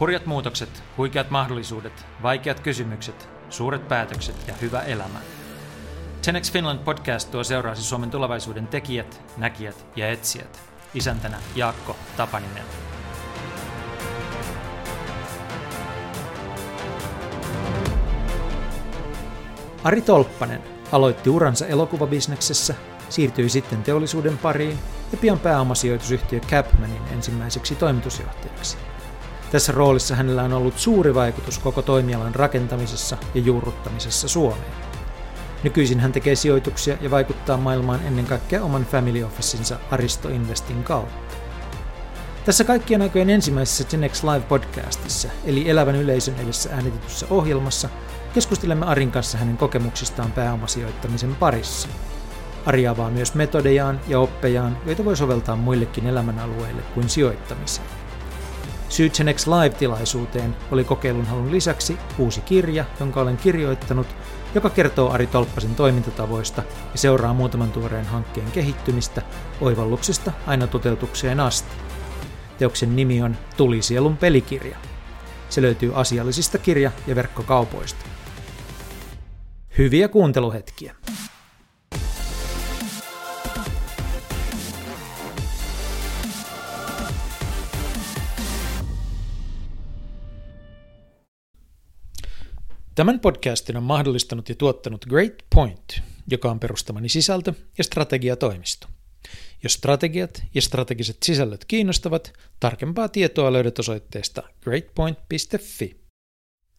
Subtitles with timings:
[0.00, 5.18] Hurjat muutokset, huikeat mahdollisuudet, vaikeat kysymykset, suuret päätökset ja hyvä elämä.
[6.24, 10.60] 10 Finland podcast tuo seuraasi Suomen tulevaisuuden tekijät, näkijät ja etsijät.
[10.94, 12.64] Isäntänä Jaakko Tapaninen.
[19.84, 20.62] Ari Tolppanen
[20.92, 22.74] aloitti uransa elokuvabisneksessä,
[23.08, 24.78] siirtyi sitten teollisuuden pariin
[25.12, 28.78] ja pian pääomasijoitusyhtiö Capmanin ensimmäiseksi toimitusjohtajaksi.
[29.50, 34.72] Tässä roolissa hänellä on ollut suuri vaikutus koko toimialan rakentamisessa ja juurruttamisessa Suomeen.
[35.62, 41.36] Nykyisin hän tekee sijoituksia ja vaikuttaa maailmaan ennen kaikkea oman family officinsa Aristo Investin kautta.
[42.44, 47.88] Tässä kaikkien aikojen ensimmäisessä Genex Live-podcastissa, eli elävän yleisön edessä äänitetyssä ohjelmassa,
[48.34, 51.88] keskustelemme Arin kanssa hänen kokemuksistaan pääomasijoittamisen parissa.
[52.66, 57.97] Ari avaa myös metodejaan ja oppejaan, joita voi soveltaa muillekin elämänalueille kuin sijoittamiseen.
[58.88, 64.06] Syytsenex Live-tilaisuuteen oli kokeilun halun lisäksi uusi kirja, jonka olen kirjoittanut,
[64.54, 69.22] joka kertoo Ari Tolppasen toimintatavoista ja seuraa muutaman tuoreen hankkeen kehittymistä
[69.60, 71.76] oivalluksesta aina toteutukseen asti.
[72.58, 74.78] Teoksen nimi on Tulisielun pelikirja.
[75.48, 78.04] Se löytyy asiallisista kirja- ja verkkokaupoista.
[79.78, 80.94] Hyviä kuunteluhetkiä!
[92.98, 98.86] Tämän podcastin on mahdollistanut ja tuottanut Great Point, joka on perustamani sisältö- ja strategiatoimisto.
[99.62, 106.00] Jos strategiat ja strategiset sisällöt kiinnostavat, tarkempaa tietoa löydät osoitteesta greatpoint.fi.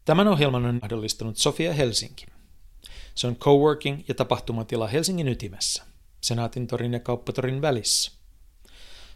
[0.06, 2.26] Tämän ohjelman on mahdollistanut Sofia Helsinki.
[3.16, 5.84] Se on coworking ja tapahtumatila Helsingin ytimessä,
[6.22, 8.12] Senaatin torin ja Kauppatorin välissä.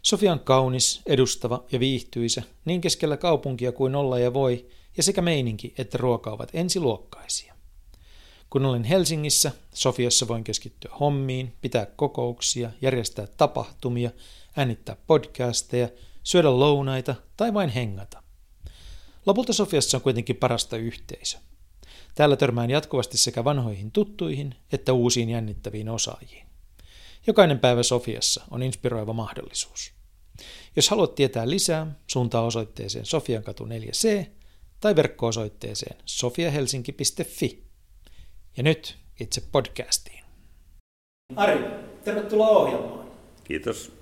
[0.02, 5.22] Sofia on kaunis, edustava ja viihtyisä niin keskellä kaupunkia kuin olla ja voi– ja sekä
[5.22, 7.54] meininki että ruoka ovat ensiluokkaisia.
[8.50, 14.10] Kun olen Helsingissä, Sofiassa voin keskittyä hommiin, pitää kokouksia, järjestää tapahtumia,
[14.56, 15.88] äänittää podcasteja,
[16.22, 18.22] syödä lounaita tai vain hengata.
[19.26, 21.38] Lopulta Sofiassa on kuitenkin parasta yhteisö.
[22.14, 26.46] Täällä törmään jatkuvasti sekä vanhoihin tuttuihin että uusiin jännittäviin osaajiin.
[27.26, 29.92] Jokainen päivä Sofiassa on inspiroiva mahdollisuus.
[30.76, 34.26] Jos haluat tietää lisää, suuntaa osoitteeseen Sofiankatu 4C
[34.84, 37.64] tai verkko-osoitteeseen sofiahelsinki.fi.
[38.56, 40.24] Ja nyt itse podcastiin.
[41.36, 41.64] Ari,
[42.04, 43.06] tervetuloa ohjelmaan.
[43.44, 43.92] Kiitos.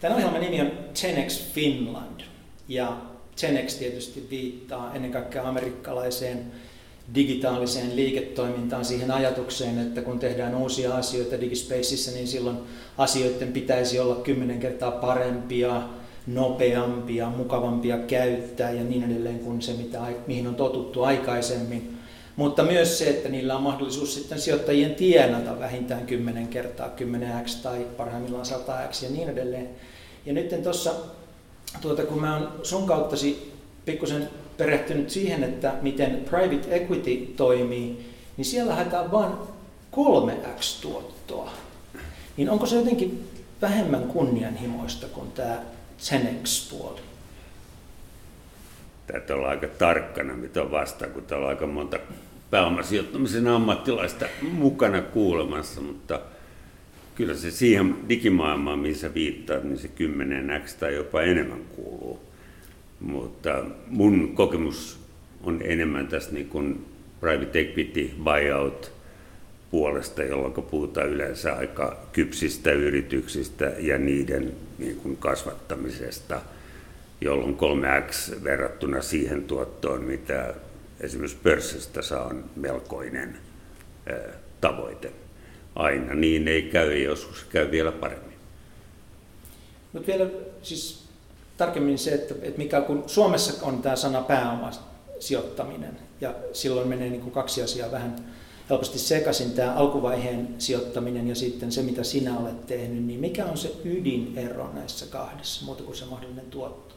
[0.00, 2.20] Tämän ohjelman nimi on 10x Finland.
[2.68, 2.96] Ja
[3.40, 6.52] 10x tietysti viittaa ennen kaikkea amerikkalaiseen
[7.14, 12.58] digitaaliseen liiketoimintaan, siihen ajatukseen, että kun tehdään uusia asioita digispacessa, niin silloin
[12.98, 15.82] asioiden pitäisi olla kymmenen kertaa parempia,
[16.26, 21.98] nopeampia, mukavampia käyttää ja niin edelleen kuin se, mitä, mihin on totuttu aikaisemmin.
[22.36, 27.86] Mutta myös se, että niillä on mahdollisuus sitten sijoittajien tienata vähintään 10 kertaa 10x tai
[27.96, 29.68] parhaimmillaan 100x ja niin edelleen.
[30.26, 30.90] Ja nyt tuossa,
[31.80, 33.52] tuota, kun mä oon sun kauttasi
[33.84, 39.32] pikkusen perehtynyt siihen, että miten private equity toimii, niin siellä haetaan vain
[39.96, 41.50] 3x tuottoa.
[42.36, 43.28] Niin onko se jotenkin
[43.62, 45.58] vähemmän kunnianhimoista kuin tämä
[46.02, 47.00] Zenex-puoli?
[49.06, 51.98] Täytyy olla aika tarkkana, mitä on vastaan, kun täällä on aika monta
[52.50, 56.20] pääomasijoittamisen ammattilaista mukana kuulemassa, mutta
[57.14, 62.20] kyllä se siihen digimaailmaan, missä viittaat, niin se 10x tai jopa enemmän kuuluu.
[63.00, 65.00] Mutta mun kokemus
[65.42, 66.86] on enemmän tässä niin kuin
[67.20, 68.92] private equity buyout
[69.72, 76.40] puolesta, jolloin puhutaan yleensä aika kypsistä yrityksistä ja niiden niin kuin kasvattamisesta,
[77.20, 80.54] jolloin 3x verrattuna siihen tuottoon, mitä
[81.00, 83.36] esimerkiksi pörssistä saa, on melkoinen
[84.60, 85.12] tavoite.
[85.74, 88.36] Aina niin ei käy, joskus käy vielä paremmin.
[89.92, 90.30] Mutta vielä
[90.62, 91.04] siis
[91.56, 97.20] tarkemmin se, että, että mikä kun Suomessa on tämä sana pääomasijoittaminen ja silloin menee niin
[97.20, 98.31] kuin kaksi asiaa vähän
[98.72, 103.56] helposti sekaisin tämä alkuvaiheen sijoittaminen ja sitten se, mitä sinä olet tehnyt, niin mikä on
[103.56, 106.94] se ydinero näissä kahdessa, muuta kuin se mahdollinen tuotto?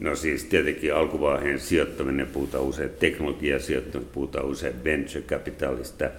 [0.00, 6.10] No siis tietenkin alkuvaiheen sijoittaminen, puhutaan usein teknologiasijoittaminen, puhutaan usein venture capitalista.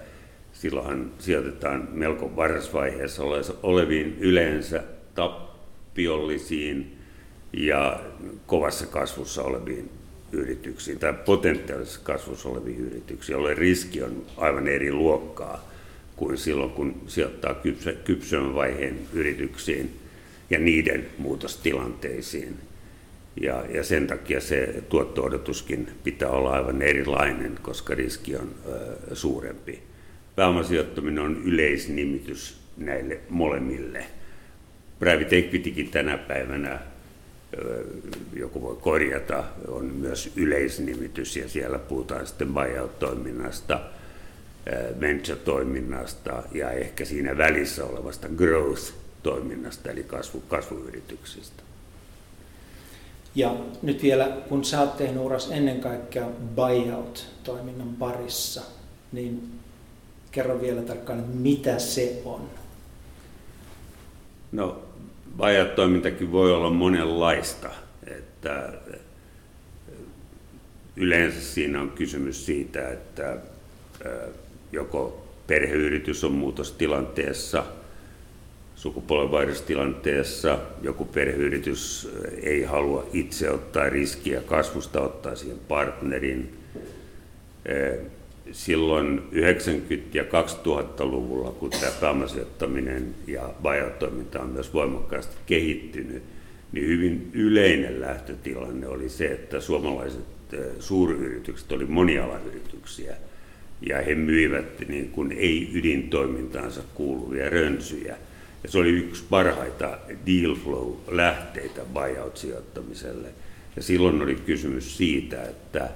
[0.52, 3.22] Silloinhan sijoitetaan melko varhaisvaiheessa
[3.62, 4.82] oleviin yleensä
[5.14, 6.98] tappiollisiin
[7.52, 8.00] ja
[8.46, 9.90] kovassa kasvussa oleviin
[10.36, 15.70] yrityksiin tai potentiaalisessa kasvussa oleviin yrityksiin, jolloin riski on aivan eri luokkaa
[16.16, 17.62] kuin silloin, kun sijoittaa
[18.04, 19.90] kypsön vaiheen yrityksiin
[20.50, 22.56] ja niiden muutostilanteisiin.
[23.40, 29.82] Ja, ja sen takia se tuotto-odotuskin pitää olla aivan erilainen, koska riski on ö, suurempi.
[30.36, 34.04] Pääomasijoittaminen on yleisnimitys näille molemmille.
[34.98, 36.80] Private equitykin tänä päivänä,
[38.32, 43.80] joku voi korjata, on myös yleisnimitys ja siellä puhutaan sitten buyout-toiminnasta,
[45.00, 51.62] venture-toiminnasta ja ehkä siinä välissä olevasta growth-toiminnasta eli kasvu, kasvuyrityksistä.
[53.34, 58.62] Ja nyt vielä, kun sä oot tehnyt uras ennen kaikkea buyout-toiminnan parissa,
[59.12, 59.50] niin
[60.30, 62.50] kerro vielä tarkkaan, mitä se on.
[64.52, 64.85] No,
[65.36, 67.68] buyout-toimintakin voi olla monenlaista.
[68.06, 68.72] Että
[70.96, 73.36] yleensä siinä on kysymys siitä, että
[74.72, 77.64] joko perheyritys on muutostilanteessa–
[78.76, 82.08] sukupolvenvaihdostilanteessa joku perheyritys
[82.42, 86.58] ei halua itse ottaa riskiä kasvusta, ottaa siihen partnerin.
[88.52, 96.22] Silloin 90- ja 2000-luvulla, kun tämä pääomasijoittaminen ja buyout-toiminta on myös voimakkaasti kehittynyt,
[96.72, 100.24] niin hyvin yleinen lähtötilanne oli se, että suomalaiset
[100.78, 103.16] suuryritykset oli monialayrityksiä
[103.88, 108.16] ja he myivät niin kuin ei-ydintoimintaansa kuuluvia rönsyjä–
[108.66, 113.28] ja se oli yksi parhaita deal flow-lähteitä buyout-sijoittamiselle.
[113.76, 115.90] Ja silloin oli kysymys siitä, että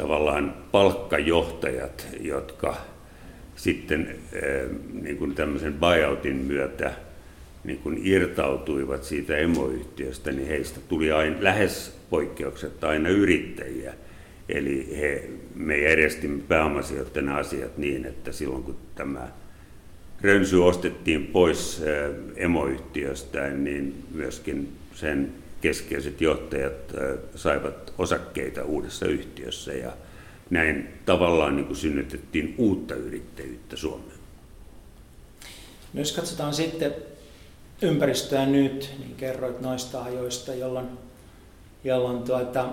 [0.00, 2.76] tavallaan palkkajohtajat, jotka
[3.56, 4.68] sitten eh,
[5.02, 6.92] niin kuin tämmöisen buyoutin myötä
[7.64, 13.94] niin kuin irtautuivat siitä emoyhtiöstä, niin heistä tuli aina, lähes poikkeuksetta aina yrittäjiä.
[14.48, 19.28] Eli he, me järjestimme pääomasijoittajana asiat niin, että silloin kun tämä
[20.20, 29.72] Rönsy ostettiin pois äh, emoyhtiöstä, niin myöskin sen keskeiset johtajat äh, saivat osakkeita uudessa yhtiössä
[29.72, 29.92] ja
[30.50, 34.20] näin tavallaan niin kuin synnytettiin uutta yrittäjyyttä Suomeen.
[35.92, 36.94] No jos katsotaan sitten
[37.82, 40.86] ympäristöä nyt, niin kerroit noista ajoista, jolloin,
[41.84, 42.68] jolloin tuota,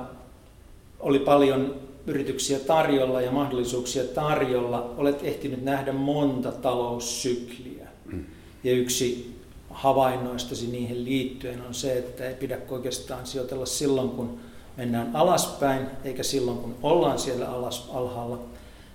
[1.00, 1.76] oli paljon
[2.08, 4.94] yrityksiä tarjolla ja mahdollisuuksia tarjolla.
[4.98, 7.88] Olet ehtinyt nähdä monta taloussykliä.
[8.06, 8.26] Mm.
[8.64, 9.37] Ja yksi
[9.78, 14.40] havainnoistasi niihin liittyen on se, että ei pidä oikeastaan sijoitella silloin, kun
[14.78, 18.40] mennään alaspäin, eikä silloin, kun ollaan siellä alas, alhaalla,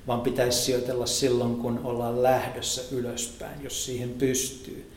[0.06, 4.90] vaan pitäisi sijoitella silloin, kun ollaan lähdössä ylöspäin, jos siihen pystyy.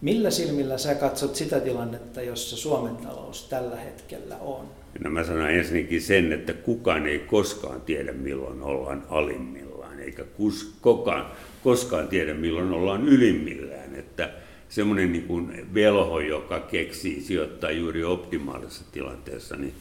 [0.00, 4.64] Millä silmillä sä katsot sitä tilannetta, jossa Suomen talous tällä hetkellä on?
[5.04, 10.74] No mä sanon ensinnäkin sen, että kukaan ei koskaan tiedä milloin ollaan alimmillaan, eikä kus,
[10.80, 11.26] kokaan,
[11.64, 13.94] koskaan tiedä milloin ollaan ylimmillään.
[13.94, 14.30] Että
[14.68, 19.74] semmoinen niin kuin velho, joka keksii sijoittaa juuri optimaalisessa tilanteessa, niin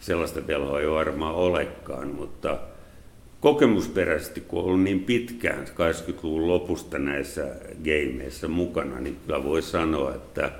[0.00, 2.58] sellaista velhoa ei varmaan olekaan, mutta
[3.40, 7.46] kokemusperäisesti, kun on ollut niin pitkään 80-luvun lopusta näissä
[7.84, 10.52] gameissa mukana, niin kyllä voi sanoa, että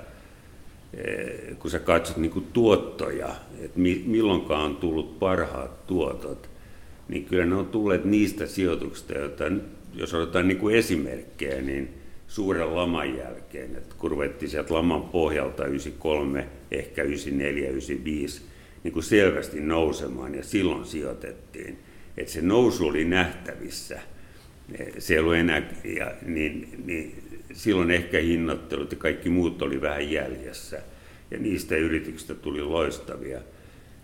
[0.97, 6.49] Eh, kun sä katsot niin kuin tuottoja, että milloinkaan on tullut parhaat tuotot,
[7.07, 9.43] niin kyllä ne on tulleet niistä sijoituksista, joita
[9.93, 11.89] jos otetaan niin kuin esimerkkejä, niin
[12.33, 18.41] suuren laman jälkeen, että kun ruvettiin sieltä laman pohjalta 93, ehkä 94, 95,
[18.83, 21.79] niin kuin selvästi nousemaan ja silloin sijoitettiin,
[22.17, 23.99] että se nousu oli nähtävissä.
[24.97, 25.61] Se ei ollut enää,
[25.97, 30.81] ja, niin, niin silloin ehkä hinnoittelut ja kaikki muut oli vähän jäljessä.
[31.31, 33.39] Ja niistä yrityksistä tuli loistavia.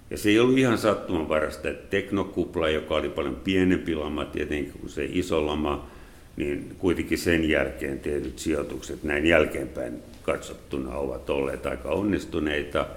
[0.09, 4.89] Ja se ei ollut ihan sattumanvarasta, että teknokupla, joka oli paljon pienempi lama tietenkin kuin
[4.89, 5.98] se iso lama,
[6.39, 9.93] niin kuitenkin sen jälkeen tehdyt sijoitukset näin jälkeenpäin
[10.23, 12.87] katsottuna ovat olleet aika onnistuneita.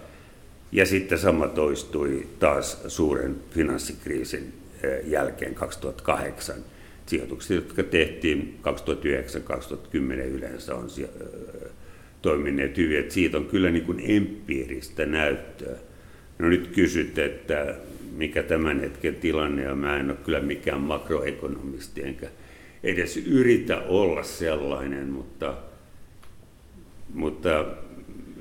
[0.72, 6.56] Ja sitten sama toistui taas suuren finanssikriisin eh, jälkeen 2008
[7.06, 8.58] sijoitukset, jotka tehtiin
[9.96, 10.88] 2009-2010 yleensä on
[12.22, 12.98] toimineet hyvin.
[12.98, 15.76] Että siitä on kyllä niin kuin empiiristä näyttöä.
[16.38, 17.74] No nyt kysyt, että
[18.16, 19.78] mikä tämän hetken tilanne on.
[19.78, 22.28] Mä en ole kyllä mikään makroekonomisti, enkä
[22.82, 25.54] edes yritä olla sellainen, mutta,
[27.14, 27.66] mutta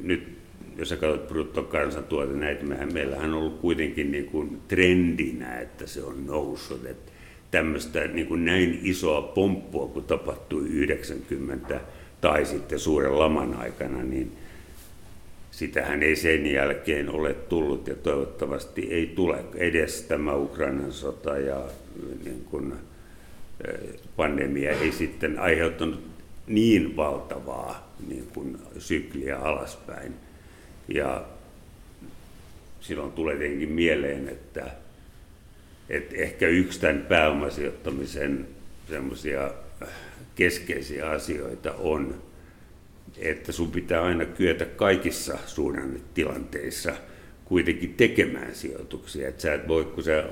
[0.03, 0.41] nyt
[0.77, 6.03] jos sä katsot bruttokansantuote näitä, mehän, meillähän on ollut kuitenkin niin kuin trendinä, että se
[6.03, 6.85] on noussut.
[6.85, 7.11] Että
[7.51, 11.81] tämmöistä niin kuin näin isoa pomppua, kun tapahtui 90
[12.21, 14.31] tai sitten suuren laman aikana, niin
[15.51, 21.61] sitähän ei sen jälkeen ole tullut ja toivottavasti ei tule edes tämä Ukrainan sota ja
[22.25, 22.73] niin kuin,
[24.15, 26.11] pandemia ei sitten aiheuttanut
[26.47, 30.13] niin valtavaa niin kuin sykliä alaspäin.
[30.87, 31.25] Ja
[32.81, 34.71] silloin tulee tietenkin mieleen, että,
[35.89, 38.47] että ehkä yksi tämän pääomasijoittamisen
[38.89, 39.51] semmoisia
[40.35, 42.21] keskeisiä asioita on,
[43.17, 46.93] että sun pitää aina kyetä kaikissa suhdannetilanteissa
[47.45, 49.27] kuitenkin tekemään sijoituksia.
[49.27, 50.23] Että sä et voi, kun sä,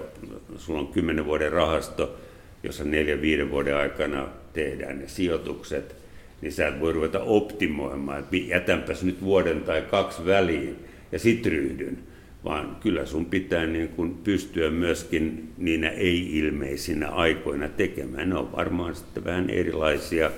[0.58, 2.20] sulla on kymmenen vuoden rahasto,
[2.64, 5.96] jossa neljän, viiden vuoden aikana tehdään ne sijoitukset,
[6.42, 10.76] niin sä et voi ruveta optimoimaan, että jätänpäs nyt vuoden tai kaksi väliin
[11.12, 11.98] ja sit ryhdyn.
[12.44, 18.30] Vaan kyllä sun pitää niin kun pystyä myöskin niinä ei-ilmeisinä aikoina tekemään.
[18.30, 20.32] Ne on varmaan sitten vähän erilaisia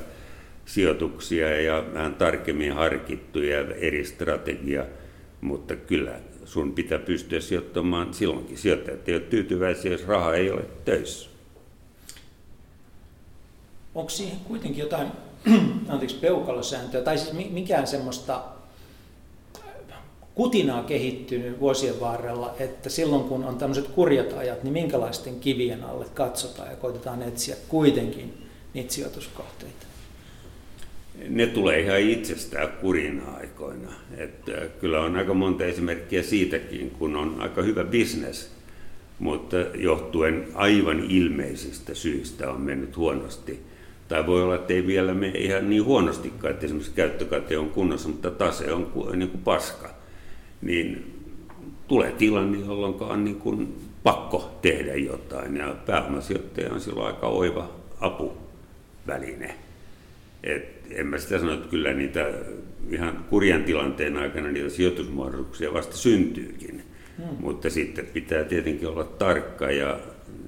[0.65, 4.85] sijoituksia ja vähän tarkemmin harkittuja eri strategia,
[5.41, 8.57] mutta kyllä sun pitää pystyä sijoittamaan silloinkin.
[8.57, 11.30] Sijoittajat ei ole tyytyväisiä, jos raha ei ole töissä.
[13.95, 15.07] Onko siihen kuitenkin jotain
[15.89, 18.43] anteeksi, peukalosääntöä, tai siis mikään semmoista
[20.35, 26.05] kutinaa kehittynyt vuosien varrella, että silloin kun on tämmöiset kurjat ajat, niin minkälaisten kivien alle
[26.13, 28.33] katsotaan ja koitetaan etsiä kuitenkin
[28.73, 29.85] niitä sijoituskohteita?
[31.29, 33.93] Ne tulee ihan itsestään kurina aikoina.
[34.17, 38.51] Että kyllä on aika monta esimerkkiä siitäkin, kun on aika hyvä bisnes,
[39.19, 43.59] mutta johtuen aivan ilmeisistä syistä on mennyt huonosti–
[44.11, 48.09] tai voi olla, että ei vielä mene ihan niin huonostikaan, että esimerkiksi käyttökate on kunnossa,
[48.09, 49.89] mutta tase on niin kuin paska.
[50.61, 51.13] Niin
[51.87, 55.57] tulee tilanne, jolloin on niin kuin pakko tehdä jotain.
[55.57, 59.55] Ja pääomasijoittaja on silloin aika oiva apuväline.
[60.43, 62.29] Et en mä sitä sano, että kyllä niitä
[62.89, 66.83] ihan kurjan tilanteen aikana niitä sijoitusmuodoksia vasta syntyykin.
[67.17, 67.37] Hmm.
[67.39, 69.99] Mutta sitten pitää tietenkin olla tarkka ja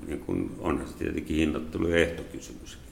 [0.08, 2.83] niin kun onhan se tietenkin hinnoittelu ja ehtokysymys.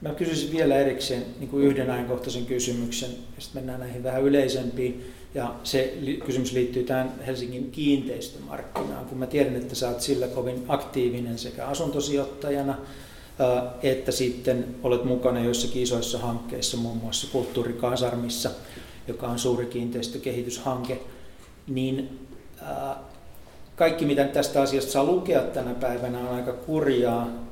[0.00, 5.12] Mä kysyisin vielä erikseen niin kuin yhden ajankohtaisen kysymyksen, ja sitten mennään näihin vähän yleisempiin.
[5.34, 5.94] Ja se
[6.26, 11.66] kysymys liittyy tähän Helsingin kiinteistömarkkinaan, kun mä tiedän, että sä oot sillä kovin aktiivinen sekä
[11.66, 12.78] asuntosijoittajana,
[13.82, 18.50] että sitten olet mukana joissakin isoissa hankkeissa, muun muassa Kulttuurikasarmissa,
[19.08, 21.00] joka on suuri kiinteistökehityshanke,
[21.66, 22.18] niin
[23.76, 27.45] kaikki mitä tästä asiasta saa lukea tänä päivänä on aika kurjaa,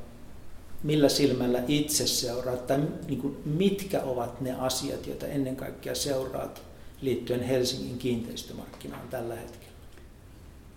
[0.85, 6.62] millä silmällä itse seuraat, tai niin kuin, mitkä ovat ne asiat, joita ennen kaikkea seuraat
[7.00, 9.75] liittyen Helsingin kiinteistömarkkinaan tällä hetkellä?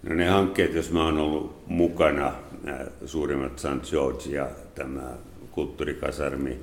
[0.03, 3.89] No ne hankkeet, jos mä oon ollut mukana, nämä suurimmat St.
[3.89, 5.17] George ja tämä
[5.51, 6.59] kulttuurikasarmi,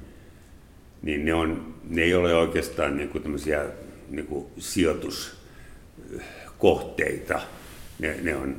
[1.02, 3.64] niin ne, on, ne ei ole oikeastaan niin kuin tämmöisiä
[4.10, 7.40] niin kuin sijoituskohteita.
[7.98, 8.56] Ne, ne on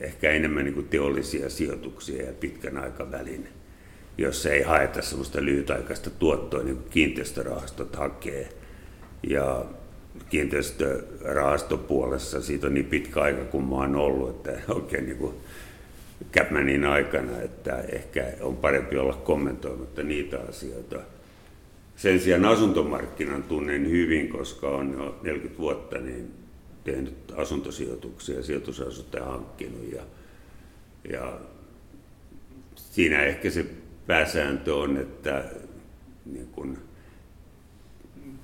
[0.00, 3.48] ehkä enemmän niin kuin teollisia sijoituksia ja pitkän aikavälin
[4.20, 8.48] jossa ei haeta sellaista lyhytaikaista tuottoa, niin kiinteistörahastot hakee.
[9.28, 9.64] Ja
[10.28, 15.34] kiinteistörahastopuolessa siitä on niin pitkä aika, kun mä oon ollut, että oikein niin kuin
[16.32, 20.96] Capmanin aikana, että ehkä on parempi olla kommentoimatta niitä asioita.
[21.96, 26.30] Sen sijaan asuntomarkkinan tunnen hyvin, koska on jo 40 vuotta niin
[26.84, 30.02] tehnyt asuntosijoituksia, sijoitusasuntoja hankkinut ja,
[31.10, 31.38] ja
[32.76, 33.66] siinä ehkä se
[34.10, 35.44] pääsääntö on, että
[36.26, 36.78] niin kuin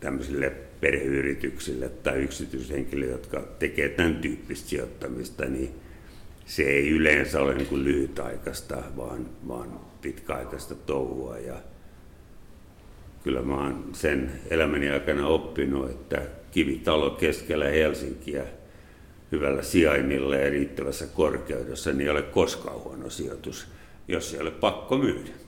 [0.00, 5.70] tämmöisille perheyrityksille tai yksityishenkilöille, jotka tekevät tämän tyyppistä sijoittamista, niin
[6.44, 11.38] se ei yleensä ole niin kuin lyhytaikaista, vaan, vaan pitkäaikaista touhua.
[11.38, 11.56] Ja
[13.24, 18.44] kyllä mä oon sen elämäni aikana oppinut, että kivitalo keskellä Helsinkiä
[19.32, 23.66] hyvällä sijainnilla ja riittävässä korkeudessa niin ei ole koskaan huono sijoitus,
[24.08, 25.45] jos ei ole pakko myydä.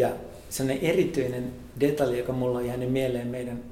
[0.00, 0.10] Ja
[0.50, 3.62] sellainen erityinen detalji, joka mulla on jäänyt mieleen meidän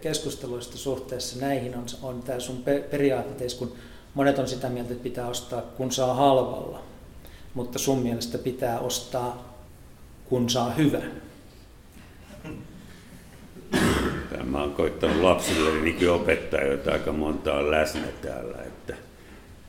[0.00, 3.72] keskusteluista suhteessa näihin, on, on tämä sun periaatteessa, kun
[4.14, 6.82] monet on sitä mieltä, että pitää ostaa kun saa halvalla,
[7.54, 9.56] mutta sun mielestä pitää ostaa
[10.24, 11.22] kun saa hyvän.
[14.30, 18.94] Tämä on koittanut lapsille opettaa, joita aika monta on läsnä täällä, että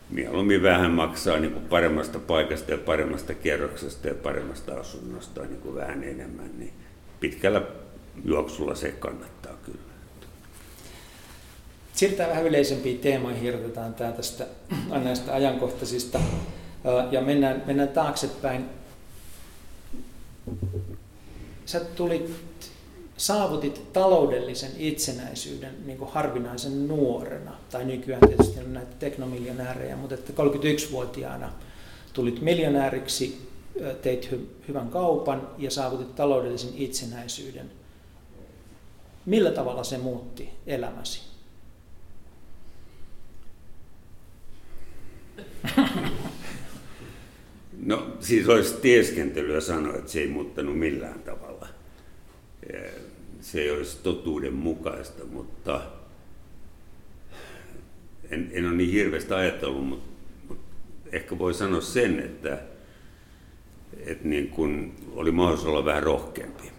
[0.10, 5.75] mieluummin vähän maksaa niin kuin paremmasta paikasta ja paremmasta kerroksesta ja paremmasta asunnosta niin kuin
[5.75, 6.74] vähän enemmän, niin
[7.19, 7.62] pitkällä
[8.25, 9.79] juoksulla se kannattaa kyllä.
[11.93, 14.48] Siirrytään vähän yleisempiin teemoihin, irrotetaan tämä tästä
[15.03, 16.19] näistä ajankohtaisista
[17.12, 18.65] ja mennään, mennään taaksepäin.
[21.65, 22.36] Sä tulit
[23.17, 30.34] saavutit taloudellisen itsenäisyyden niin kuin harvinaisen nuorena, tai nykyään tietysti on näitä teknomiljonäärejä, mutta että
[30.43, 31.51] 31-vuotiaana
[32.13, 33.48] tulit miljonääriksi,
[34.01, 37.72] teit hy- hyvän kaupan ja saavutit taloudellisen itsenäisyyden.
[39.25, 41.22] Millä tavalla se muutti elämäsi?
[47.86, 51.52] No siis olisi tieskentelyä sanoa, että se ei muuttanut millään tavalla
[53.41, 55.82] se ei olisi totuuden mukaista, mutta
[58.29, 60.10] en, en ole niin hirveästi ajatellut, mutta,
[60.48, 60.63] mutta
[61.12, 62.60] ehkä voi sanoa sen, että,
[64.05, 66.72] että niin kun oli mahdollisuus olla vähän rohkeampi.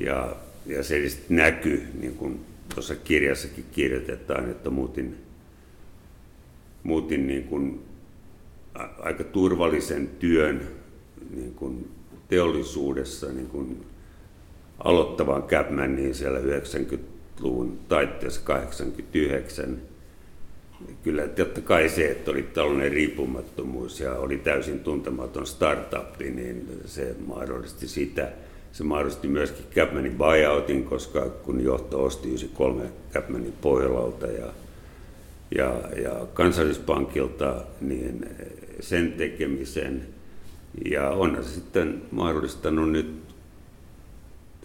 [0.00, 0.36] Ja,
[0.66, 5.16] ja se näkyy, niin kuin tuossa kirjassakin kirjoitetaan, että muutin,
[6.82, 7.84] muutin niin kuin
[8.98, 10.68] aika turvallisen työn
[11.30, 11.90] niin kuin
[12.28, 13.86] teollisuudessa niin kuin
[14.78, 19.78] aloittavan Capmaniin siellä 90-luvun taitteessa 89.
[21.02, 27.16] Kyllä totta kai se, että oli tällainen riippumattomuus ja oli täysin tuntematon startup, niin se
[27.26, 28.32] mahdollisti sitä.
[28.72, 34.46] Se mahdollisti myöskin Capmanin buyoutin, koska kun johto osti 93 Capmanin Pohjolalta ja,
[35.50, 38.26] ja, ja kansallispankilta, niin
[38.80, 40.06] sen tekemisen.
[40.90, 43.33] Ja on se sitten mahdollistanut nyt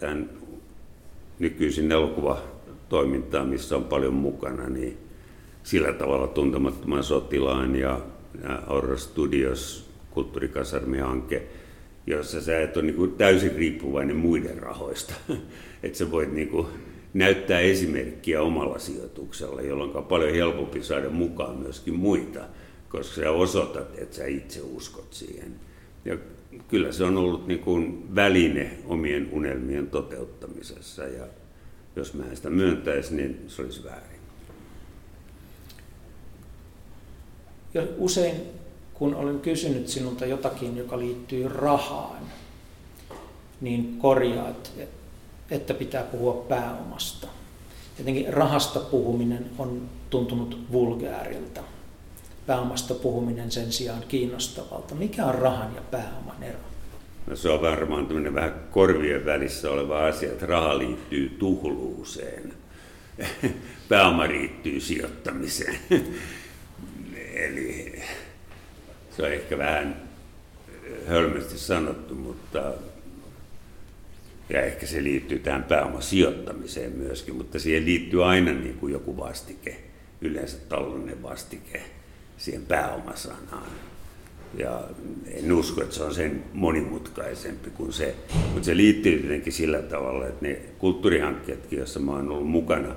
[0.00, 0.30] tämän
[1.38, 4.98] nykyisin elokuvatoimintaa, missä on paljon mukana, niin
[5.62, 8.00] sillä tavalla tuntemattoman sotilaan ja
[8.66, 11.42] Aura Studios kulttuurikasarmi-hanke,
[12.06, 15.14] jossa sä et ole niin täysin riippuvainen muiden rahoista.
[15.82, 16.66] että sä voit niin kuin
[17.14, 22.40] näyttää esimerkkiä omalla sijoituksella, jolloin on paljon helpompi saada mukaan myöskin muita
[22.90, 25.54] koska sä osoitat, että sä itse uskot siihen.
[26.04, 26.18] Ja
[26.68, 31.26] kyllä se on ollut niin kuin väline omien unelmien toteuttamisessa ja
[31.96, 34.20] jos mä en sitä myöntäisi, niin se olisi väärin.
[37.74, 38.34] Ja usein
[38.94, 42.22] kun olen kysynyt sinulta jotakin, joka liittyy rahaan,
[43.60, 44.72] niin korjaat,
[45.50, 47.26] että pitää puhua pääomasta.
[47.98, 51.60] Jotenkin rahasta puhuminen on tuntunut vulgääriltä
[52.50, 54.94] pääomasta puhuminen sen sijaan kiinnostavalta.
[54.94, 56.58] Mikä on rahan ja pääoman ero?
[57.26, 62.54] No se on varmaan tämmöinen vähän korvien välissä oleva asia, että raha liittyy tuhluuseen,
[63.88, 65.78] pääoma liittyy sijoittamiseen.
[67.46, 68.02] Eli
[69.16, 70.02] se on ehkä vähän
[71.06, 72.72] hölmästi sanottu, mutta
[74.48, 79.80] ja ehkä se liittyy tähän pääomasijoittamiseen myöskin, mutta siihen liittyy aina niin kuin joku vastike,
[80.20, 81.82] yleensä taloudellinen vastike
[82.40, 83.70] siihen pääomasanaan.
[84.54, 84.80] Ja
[85.26, 88.14] en usko, että se on sen monimutkaisempi kuin se,
[88.52, 92.94] mutta se liittyy tietenkin sillä tavalla, että ne kulttuurihankkeetkin, joissa mä oon ollut mukana,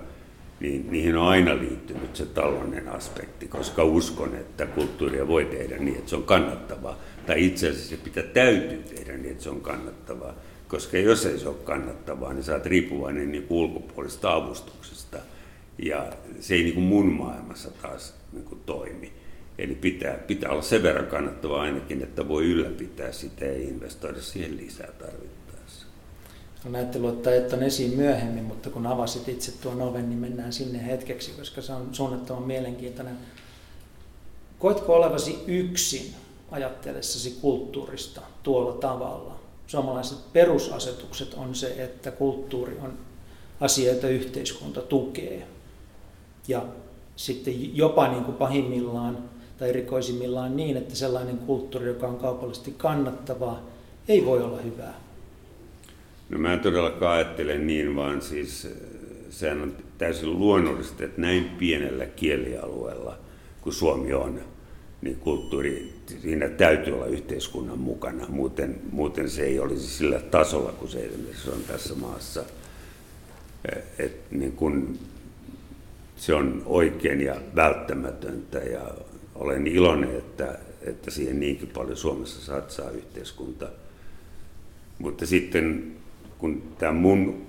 [0.59, 5.97] niin niihin on aina liittynyt se taloudellinen aspekti, koska uskon, että kulttuuria voi tehdä niin,
[5.97, 6.99] että se on kannattavaa.
[7.25, 10.33] Tai itse asiassa se pitää täytyy tehdä niin, että se on kannattavaa.
[10.67, 15.17] Koska jos ei se ole kannattavaa, niin sä oot riippuvainen niin ulkopuolista avustuksesta.
[15.77, 19.22] Ja se ei niin kuin mun maailmassa taas niin kuin toimi.
[19.57, 24.57] Eli pitää, pitää olla sen verran kannattava ainakin, että voi ylläpitää sitä ja investoida siihen
[24.57, 25.85] lisää tarvittaessa.
[26.65, 30.85] No näette luottaa että esiin myöhemmin, mutta kun avasit itse tuon oven, niin mennään sinne
[30.85, 33.17] hetkeksi, koska se on suunnattoman mielenkiintoinen.
[34.59, 36.13] Koetko olevasi yksin
[36.51, 39.39] ajattelessasi kulttuurista tuolla tavalla?
[39.67, 42.97] Suomalaiset perusasetukset on se, että kulttuuri on
[43.59, 45.47] asia, jota yhteiskunta tukee.
[46.47, 46.65] Ja
[47.15, 53.69] sitten jopa niin kuin pahimmillaan tai erikoisimmillaan niin, että sellainen kulttuuri, joka on kaupallisesti kannattavaa,
[54.07, 54.93] ei voi olla hyvää.
[56.29, 58.71] No mä en todellakaan ajattele niin, vaan siis eh,
[59.29, 63.17] sehän on täysin luonnollista, että näin pienellä kielialueella
[63.61, 64.39] kuin Suomi on,
[65.01, 70.91] niin kulttuuri, siinä täytyy olla yhteiskunnan mukana, muuten, muuten se ei olisi sillä tasolla kuin
[70.91, 72.43] se esimerkiksi on tässä maassa.
[73.71, 74.99] Eh, et niin kun
[76.15, 78.91] se on oikein ja välttämätöntä ja
[79.35, 83.69] olen iloinen, että, että siihen niinkin paljon Suomessa satsaa yhteiskunta.
[84.99, 85.93] Mutta sitten
[86.37, 87.45] kun tämä mun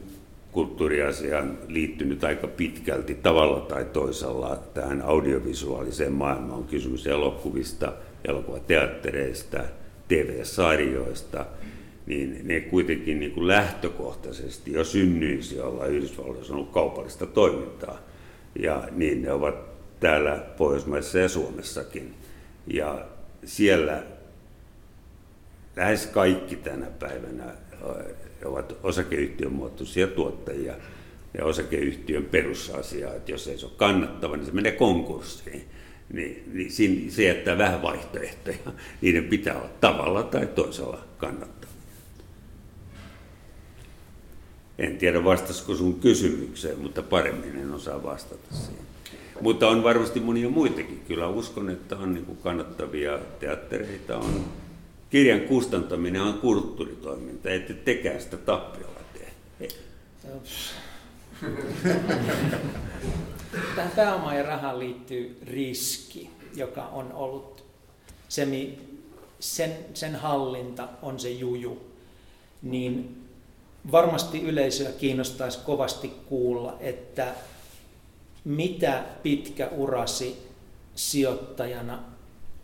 [0.52, 6.58] kulttuuriasia on liittynyt aika pitkälti tavalla tai toisella tähän audiovisuaaliseen maailmaan.
[6.58, 7.92] On kysymys elokuvista,
[8.24, 9.60] elokuvateattereista,
[10.08, 11.46] TV-sarjoista,
[12.06, 17.98] niin ne kuitenkin niin kuin lähtökohtaisesti jo synnyisi olla Yhdysvalloissa on ollut kaupallista toimintaa.
[18.58, 19.73] Ja niin ne ovat
[20.04, 22.14] täällä Pohjoismaissa ja Suomessakin.
[22.66, 23.06] Ja
[23.44, 24.02] siellä
[25.76, 27.44] lähes kaikki tänä päivänä
[28.44, 30.74] ovat osakeyhtiön muotoisia tuottajia
[31.38, 35.64] ja osakeyhtiön perusasia, että jos ei se ole kannattava, niin se menee konkurssiin.
[36.12, 38.56] Niin, niin se jättää vähän vaihtoehtoja.
[39.00, 41.74] Niiden pitää olla tavalla tai toisella kannattavia.
[44.78, 48.93] En tiedä vastasiko sun kysymykseen, mutta paremmin en osaa vastata siihen.
[49.40, 51.04] Mutta on varmasti monia muitakin.
[51.08, 54.16] Kyllä uskon, että on niin kannattavia teattereita.
[54.18, 54.44] On.
[55.10, 59.32] Kirjan kustantaminen on kulttuuritoiminta, ette tekään sitä tappiolla tee.
[63.76, 67.64] Tähän pääomaan ja rahaan liittyy riski, joka on ollut
[68.28, 68.48] se,
[69.40, 71.78] sen, sen hallinta on se juju.
[72.62, 73.24] Niin
[73.92, 77.34] varmasti yleisöä kiinnostaisi kovasti kuulla, että
[78.44, 80.36] mitä pitkä urasi
[80.94, 82.02] sijoittajana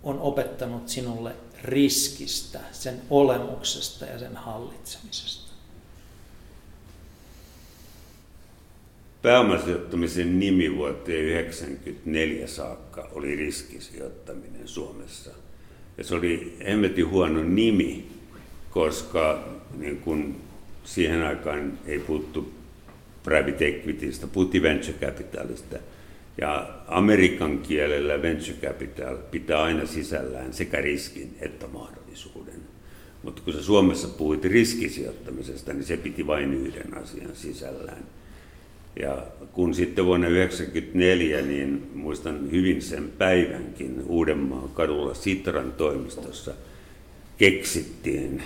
[0.02, 5.50] on opettanut sinulle riskistä, sen olemuksesta ja sen hallitsemisesta?
[9.22, 15.30] Pääomasijoittamisen nimi vuoteen 1994 saakka oli riskisijoittaminen Suomessa.
[15.98, 18.08] Ja se oli hemmetin huono nimi,
[18.70, 20.36] koska niin kun
[20.84, 22.52] siihen aikaan ei puhuttu
[23.22, 25.76] private equitystä, puhuttiin venture capitalista.
[26.40, 32.61] Ja amerikan kielellä venture capital pitää aina sisällään sekä riskin että mahdollisuuden.
[33.22, 38.04] Mutta kun sä Suomessa puhuit riskisijoittamisesta, niin se piti vain yhden asian sisällään.
[39.00, 46.54] Ja kun sitten vuonna 1994, niin muistan hyvin sen päivänkin Uudenmaan kadulla Sitran toimistossa–
[47.40, 48.42] keksittiin,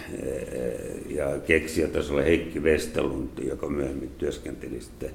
[1.08, 5.10] ja keksijä tasolla Heikki Westerlund, joka myöhemmin työskenteli sitten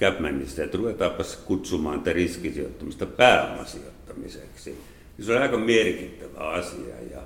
[0.00, 4.74] Capmanissa, että ruvetaanpa kutsumaan tätä riskisijoittamista pääomasijoittamiseksi.
[5.20, 7.20] Se on aika merkittävä asia ja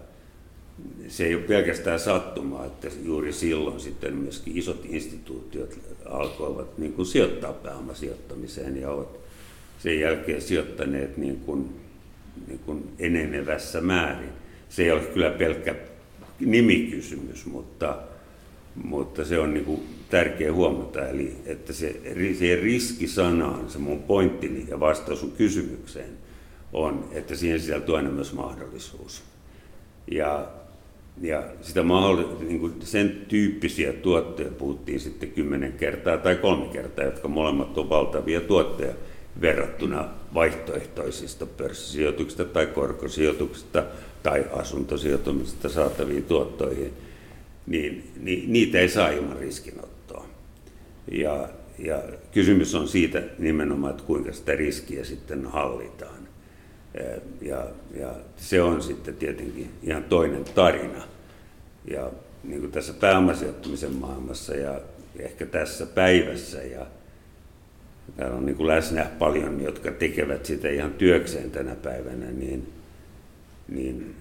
[1.09, 7.07] se ei ole pelkästään sattumaa, että juuri silloin sitten myöskin isot instituutiot alkoivat niin kuin
[7.07, 9.19] sijoittaa pääomasijoittamiseen ja ovat
[9.79, 11.81] sen jälkeen sijoittaneet niin kuin,
[12.47, 14.33] niin kuin enenevässä määrin.
[14.69, 15.75] Se ei ole kyllä pelkkä
[16.41, 17.97] nimikysymys, mutta,
[18.85, 22.01] mutta se on niin kuin tärkeä huomata, eli että se,
[22.39, 26.11] se riskisanaan, se mun pointtini ja vastaus sun kysymykseen
[26.73, 29.23] on, että siihen sisältyy aina myös mahdollisuus.
[30.11, 30.49] Ja,
[31.21, 37.05] ja sitä mahdollis- niin kuin sen tyyppisiä tuotteita puhuttiin sitten kymmenen kertaa tai kolme kertaa,
[37.05, 38.95] jotka molemmat on valtavia tuotteja
[39.41, 43.85] verrattuna vaihtoehtoisista pörssisijoituksista tai korkosijoituksista
[44.23, 46.93] tai asuntosijoitumisesta saataviin tuottoihin,
[47.67, 50.27] niin, niin niitä ei saa ilman riskinottoa.
[51.13, 51.49] Ja,
[51.79, 56.29] ja kysymys on siitä nimenomaan, että kuinka sitä riskiä sitten hallitaan.
[57.41, 61.03] Ja, ja se on sitten tietenkin ihan toinen tarina.
[61.91, 62.11] Ja
[62.45, 64.81] niin kuin tässä pääomasijoittamisen maailmassa ja
[65.19, 66.87] ehkä tässä päivässä ja
[68.17, 72.67] täällä on niin läsnä paljon, jotka tekevät sitä ihan työkseen tänä päivänä, niin–
[73.71, 74.15] niin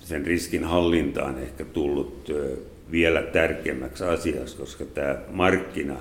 [0.00, 2.32] sen riskin hallinta on ehkä tullut
[2.90, 5.96] vielä tärkeämmäksi asiaksi, koska tämä markkina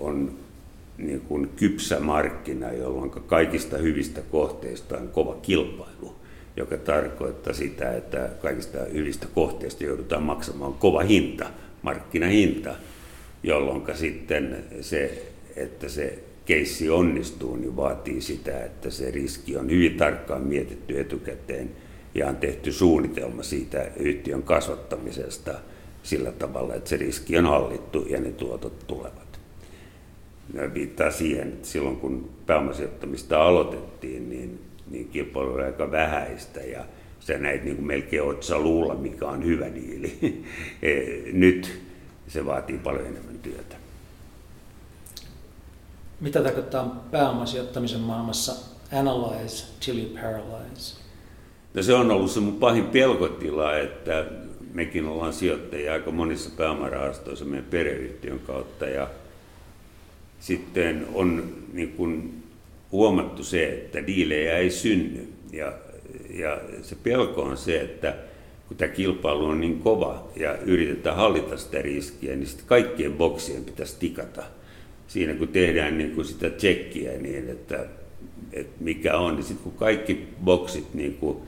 [0.00, 0.32] on
[0.98, 6.14] niin kuin kypsä markkina, jolloin kaikista hyvistä kohteista on kova kilpailu,
[6.56, 11.46] joka tarkoittaa sitä, että kaikista hyvistä kohteista joudutaan maksamaan kova hinta,
[11.82, 12.74] markkinahinta,
[13.42, 19.96] jolloin sitten se, että se keissi onnistuu, niin vaatii sitä, että se riski on hyvin
[19.96, 21.70] tarkkaan mietitty etukäteen
[22.14, 25.54] ja on tehty suunnitelma siitä yhtiön kasvattamisesta
[26.02, 29.40] sillä tavalla, että se riski on hallittu ja ne tuotot tulevat.
[30.54, 34.60] Ja viittaa siihen, että silloin kun pääomasijoittamista aloitettiin, niin,
[34.90, 36.84] niin kilpailu oli aika vähäistä ja
[37.20, 40.12] se näit niin kuin melkein otsa luulla, mikä on hyvä diili.
[40.82, 40.92] E,
[41.32, 41.80] nyt
[42.28, 43.81] se vaatii paljon enemmän työtä.
[46.22, 48.52] Mitä tarkoittaa pääomasijoittamisen maailmassa
[48.98, 50.96] analyze till you paralyze?
[51.74, 54.26] No se on ollut se mun pahin pelkotila, että
[54.72, 59.08] mekin ollaan sijoittajia aika monissa pääomarahastoissa meidän perheyhtiön kautta ja
[60.40, 62.42] sitten on niin kuin
[62.92, 65.72] huomattu se, että diilejä ei synny ja,
[66.30, 68.14] ja se pelko on se, että
[68.68, 73.64] kun tämä kilpailu on niin kova ja yritetään hallita sitä riskiä, niin sitten kaikkien boksien
[73.64, 74.42] pitäisi tikata.
[75.12, 77.86] Siinä kun tehdään niin kuin sitä tsekkiä niin, että,
[78.52, 81.38] että mikä on, niin sitten kun kaikki boksit niin kuin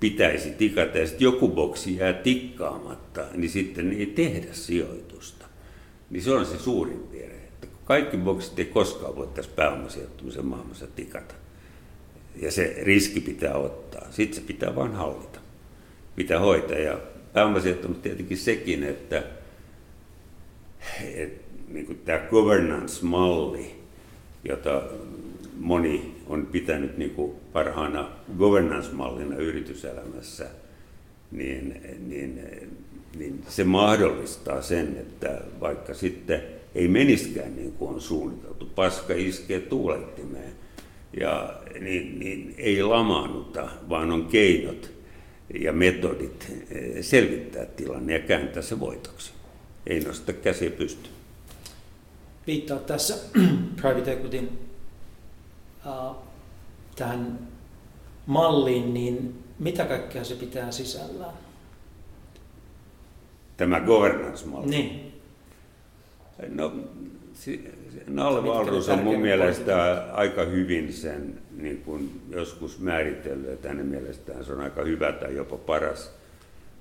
[0.00, 5.46] pitäisi tikata ja sitten joku boksi jää tikkaamatta, niin sitten ei tehdä sijoitusta.
[6.10, 7.36] Niin se on se suurin virhe.
[7.36, 11.34] Että kaikki boksit ei koskaan voi tässä pääomasijoittumisen maailmassa tikata.
[12.42, 14.06] Ja se riski pitää ottaa.
[14.10, 15.40] Sitten se pitää vain hallita.
[16.16, 16.78] Pitää hoitaa.
[16.78, 16.98] Ja
[17.32, 19.22] pääomasijoittaminen tietenkin sekin, että,
[21.14, 23.74] että niin kuin tämä governance-malli,
[24.44, 24.82] jota
[25.58, 30.46] moni on pitänyt niin kuin parhaana governance-mallina yrityselämässä,
[31.30, 32.40] niin, niin,
[33.18, 36.42] niin se mahdollistaa sen, että vaikka sitten
[36.74, 40.52] ei meniskään niin kuin on suunniteltu, paska iskee tuulettimeen
[41.20, 44.90] ja niin, niin ei lamaannuta, vaan on keinot
[45.60, 49.32] ja metodit eh, selvittää tilanne ja kääntää se voitoksi.
[49.86, 51.10] Ei nosta käsiä pysty.
[52.46, 53.14] Viittaa tässä
[53.80, 54.48] private equityn
[55.86, 56.16] uh,
[56.96, 57.38] tähän
[58.26, 61.34] malliin, niin mitä kaikkea se pitää sisällään?
[63.56, 64.66] Tämä governance-malli?
[64.66, 65.12] Niin.
[66.48, 66.72] No,
[68.06, 74.44] Nalle Valrus on mun mielestä aika hyvin sen niin kuin joskus määritellyt, että hänen mielestään
[74.44, 76.10] se on aika hyvä tai jopa paras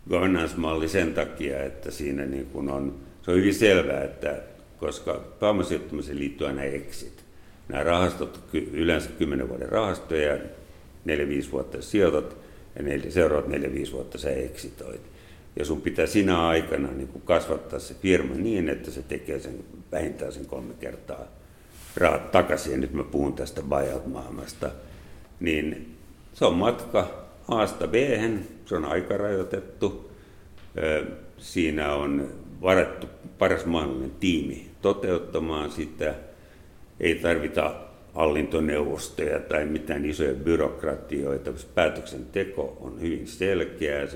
[0.10, 4.42] governance-malli sen takia, että siinä niin kuin on, se on hyvin selvää, että
[4.78, 7.24] koska pääomasijoittamiseen liittyy aina exit.
[7.68, 10.40] Nämä rahastot yleensä 10 vuoden rahastoja, 4-5
[11.52, 12.38] vuotta sijoitat
[12.76, 15.02] ja seuraavat 4-5 vuotta sä exitoit.
[15.60, 19.64] Ja sun pitää sinä aikana niin kuin kasvattaa se firma niin, että se tekee sen
[19.92, 21.26] vähintään sen kolme kertaa
[21.98, 22.72] rahat takaisin.
[22.72, 24.70] Ja nyt mä puhun tästä buyout-maailmasta.
[25.40, 25.96] Niin
[26.34, 27.94] se on matka Aasta b
[28.66, 30.12] se on aikarajoitettu.
[31.38, 32.30] Siinä on
[32.62, 33.08] varattu
[33.38, 36.16] paras mahdollinen tiimi toteuttamaan sitä.
[37.00, 37.76] Ei tarvita
[38.14, 41.52] hallintoneuvostoja tai mitään isoja byrokratioita.
[41.76, 44.08] Päätöksenteko on hyvin selkeää.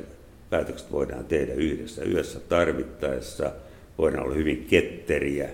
[0.50, 3.52] Päätökset voidaan tehdä yhdessä yössä tarvittaessa.
[3.98, 5.50] Voidaan olla hyvin ketteriä.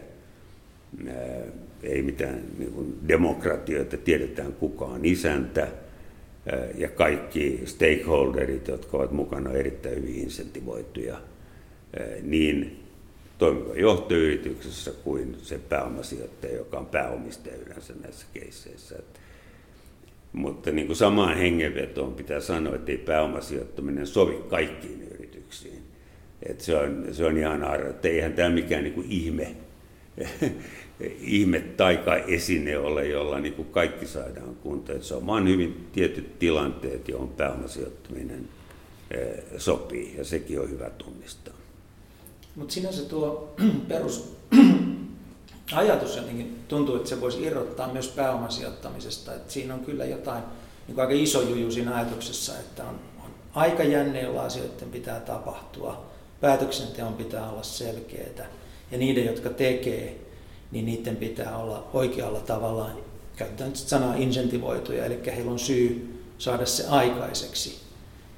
[1.84, 5.68] Ei mitään niin kuin demokratioita, tiedetään kuka on isäntä.
[6.78, 11.18] Ja kaikki stakeholderit, jotka ovat mukana, erittäin hyvin insentivoituja.
[12.22, 12.85] Niin
[13.38, 18.96] toimiva johtoyrityksessä kuin se pääomasijoittaja, joka on pääomistaja yleensä näissä keisseissä.
[20.34, 25.80] Mutta niin kuin samaan hengenvetoon pitää sanoa, että ei pääomasijoittaminen sovi kaikkiin yrityksiin.
[26.44, 29.56] Että se, on, se on ihan arvo, että eihän tämä mikään niin kuin ihme,
[31.22, 35.04] ihme taika esine ole, jolla niin kuin kaikki saadaan kuntoon.
[35.04, 38.50] Se on vain hyvin tietyt tilanteet, johon pääomasijoittaminen
[39.12, 41.55] eh, sopii, ja sekin on hyvä tunnistaa.
[42.56, 43.56] Mutta sinänsä tuo
[43.88, 44.34] perus
[45.74, 49.34] ajatus jotenkin tuntuu, että se voisi irrottaa myös pääomasijoittamisesta.
[49.34, 50.44] Että siinä on kyllä jotain
[50.88, 56.06] niin aika iso juju siinä ajatuksessa, että on, on aikajänne, jolla asioiden pitää tapahtua,
[56.42, 58.48] päätöksenteon pitää olla selkeää
[58.92, 60.20] ja niiden, jotka tekee,
[60.72, 62.92] niin niiden pitää olla oikealla tavalla,
[63.36, 67.80] käytetään nyt sanaa insentivoituja, eli heillä on syy saada se aikaiseksi.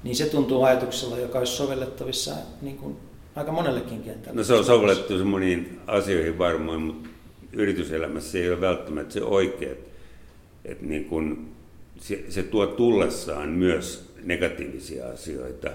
[0.02, 2.96] Niin se tuntuu ajatuksella, joka olisi sovellettavissa niin kuin
[3.38, 4.36] aika monellekin kentälle.
[4.36, 7.08] No se on sovellettu moniin asioihin varmaan, mutta
[7.52, 9.74] yrityselämässä ei ole välttämättä se oikea.
[10.64, 11.48] Että niin kun
[12.00, 15.70] se, se tuo tullessaan myös negatiivisia asioita.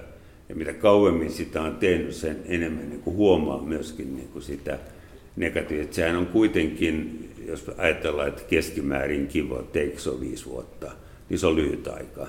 [0.50, 4.80] Ja mitä kauemmin sitä on tehnyt, sen enemmän niin kuin huomaa myöskin niin kuin sitä
[5.36, 5.96] negatiivista.
[5.96, 10.92] Sehän on kuitenkin, jos ajatellaan, että keskimäärin kiva takes on viisi vuotta,
[11.30, 12.28] niin se on lyhyt aika.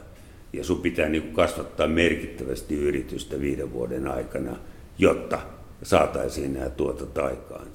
[0.52, 4.56] Ja sun pitää niin kuin kasvattaa merkittävästi yritystä viiden vuoden aikana–
[4.98, 5.38] jotta
[5.82, 7.66] saataisiin nämä tuotot aikaan.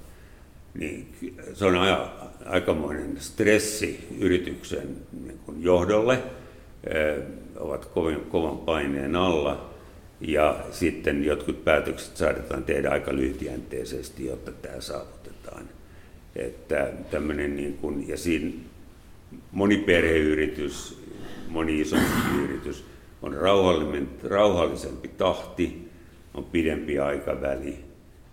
[0.73, 1.15] Niin
[1.53, 1.75] se on
[2.45, 6.23] aikamoinen stressi yrityksen niin johdolle,
[7.57, 9.69] ovat kovin, kovan paineen alla
[10.21, 15.69] ja sitten jotkut päätökset saadaan tehdä aika lyhytjänteisesti, jotta tämä saavutetaan.
[16.35, 18.51] Että tämmöinen niin kuin, ja siinä
[19.51, 21.03] moni perheyritys,
[21.47, 22.85] moni isompi yritys
[23.21, 23.33] on
[24.23, 25.88] rauhallisempi tahti,
[26.39, 27.77] on pidempi aikaväli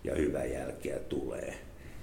[0.03, 1.53] ja hyvä jälkeä tulee.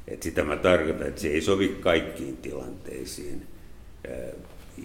[0.09, 3.47] Et sitä mä tarkoitan, että se ei sovi kaikkiin tilanteisiin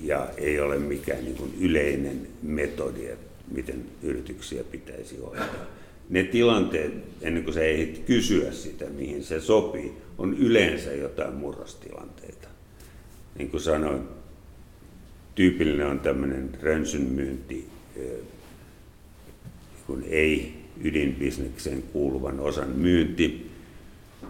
[0.02, 5.66] ja ei ole mikään niin kuin yleinen metodi, että miten yrityksiä pitäisi hoitaa.
[6.10, 12.48] Ne tilanteet, ennen kuin sä ehdit kysyä sitä, mihin se sopii, on yleensä jotain murrostilanteita.
[13.38, 14.02] Niin kuin sanoin,
[15.36, 17.68] tyypillinen on tämmöinen rönsynmyynti,
[19.88, 23.50] kun ei ydinbisnekseen kuuluvan osan myynti.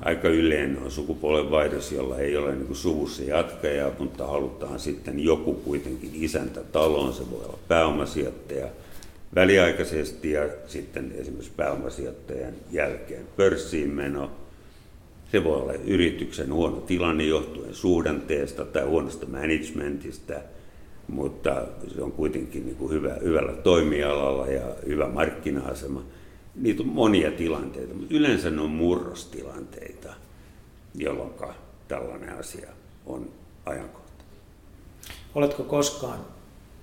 [0.01, 6.11] Aika yleinen on sukupolvenvaihdos, jolla ei ole niin suvussa jatkajaa, mutta halutaan sitten joku kuitenkin
[6.13, 8.67] isäntä taloon, se voi olla pääomasijoittaja
[9.35, 14.31] väliaikaisesti ja sitten esimerkiksi pääomasijoittajan jälkeen pörssiin meno.
[15.31, 20.33] Se voi olla yrityksen huono tilanne johtuen suhdanteesta tai huonosta managementista,
[21.07, 26.03] mutta se on kuitenkin niin kuin hyvä, hyvällä toimialalla ja hyvä markkina-asema–
[26.55, 30.13] niitä on monia tilanteita, mutta yleensä ne on murrostilanteita,
[30.95, 31.33] jolloin
[31.87, 32.69] tällainen asia
[33.05, 33.29] on
[33.65, 34.23] ajankohta.
[35.35, 36.19] Oletko koskaan,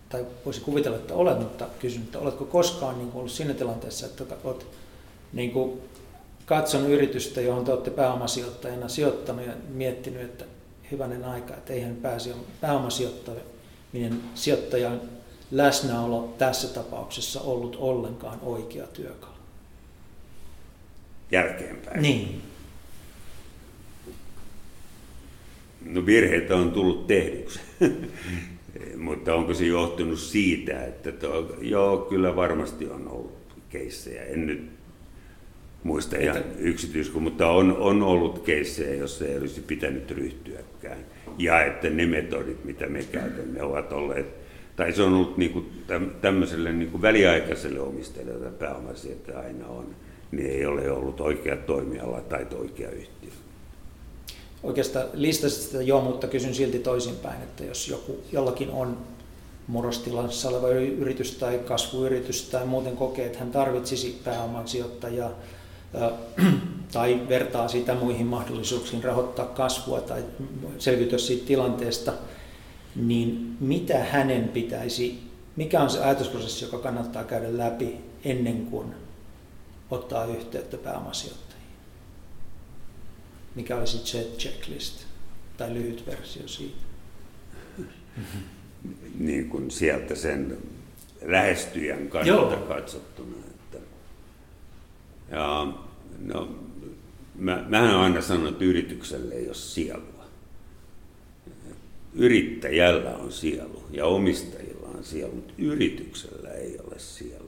[0.08, 4.24] tai voisi kuvitella, että olet, mutta kysyn, että oletko koskaan niin ollut siinä tilanteessa, että
[4.44, 4.66] olet
[5.32, 5.80] niin kuin
[6.46, 10.44] katsonut yritystä, johon te olette pääomasijoittajana sijoittanut ja miettinyt, että
[10.90, 11.96] hyvänen aika, että eihän
[12.60, 15.00] pääomasijoittaminen sijoittajan
[15.50, 19.35] läsnäolo tässä tapauksessa ollut ollenkaan oikea työkalu.
[21.30, 22.02] Jälkeenpäin.
[22.02, 22.42] Niin.
[25.84, 27.60] No virheitä on tullut tehdyksi,
[28.96, 34.24] mutta onko se johtunut siitä, että tuo, joo, kyllä varmasti on ollut keissejä.
[34.24, 34.70] En nyt
[35.82, 36.58] muista ihan että...
[36.58, 40.98] yksityiskohtia, mutta on, on ollut keissejä, jossa ei olisi pitänyt ryhtyäkään.
[41.38, 44.26] Ja että ne metodit, mitä me käytämme, ovat olleet,
[44.76, 45.84] tai se on ollut niin kuin
[46.20, 49.96] tämmöiselle niin kuin väliaikaiselle omistajalle, jota pääomasijoittaja aina on,
[50.30, 53.30] niin ei ole ollut oikea toimiala tai oikea yhtiö.
[54.62, 58.96] Oikeastaan listasit sitä jo, mutta kysyn silti toisinpäin, että jos joku, jollakin on
[59.66, 65.30] murrostilassa oleva yritys tai kasvuyritys tai muuten kokee, että hän tarvitsisi pääoman sijoittajaa
[66.92, 70.24] tai vertaa sitä muihin mahdollisuuksiin rahoittaa kasvua tai
[70.78, 72.12] selviytyä siitä tilanteesta,
[72.96, 75.22] niin mitä hänen pitäisi,
[75.56, 79.05] mikä on se ajatusprosessi, joka kannattaa käydä läpi ennen kuin
[79.90, 81.66] ottaa yhteyttä pääomasijoittajiin?
[83.54, 85.04] Mikä olisi se checklist
[85.56, 86.78] tai lyhyt versio siitä?
[89.18, 90.58] Niin kuin sieltä sen
[91.22, 92.66] lähestyjän kannalta Joo.
[92.66, 93.36] katsottuna.
[93.50, 93.78] Että,
[95.30, 95.72] ja,
[96.18, 96.48] no,
[97.34, 100.24] mä, mähän aina sanon, että yritykselle ei ole sielua.
[102.14, 107.45] Yrittäjällä on sielu ja omistajilla on sielu, mutta yrityksellä ei ole sielua.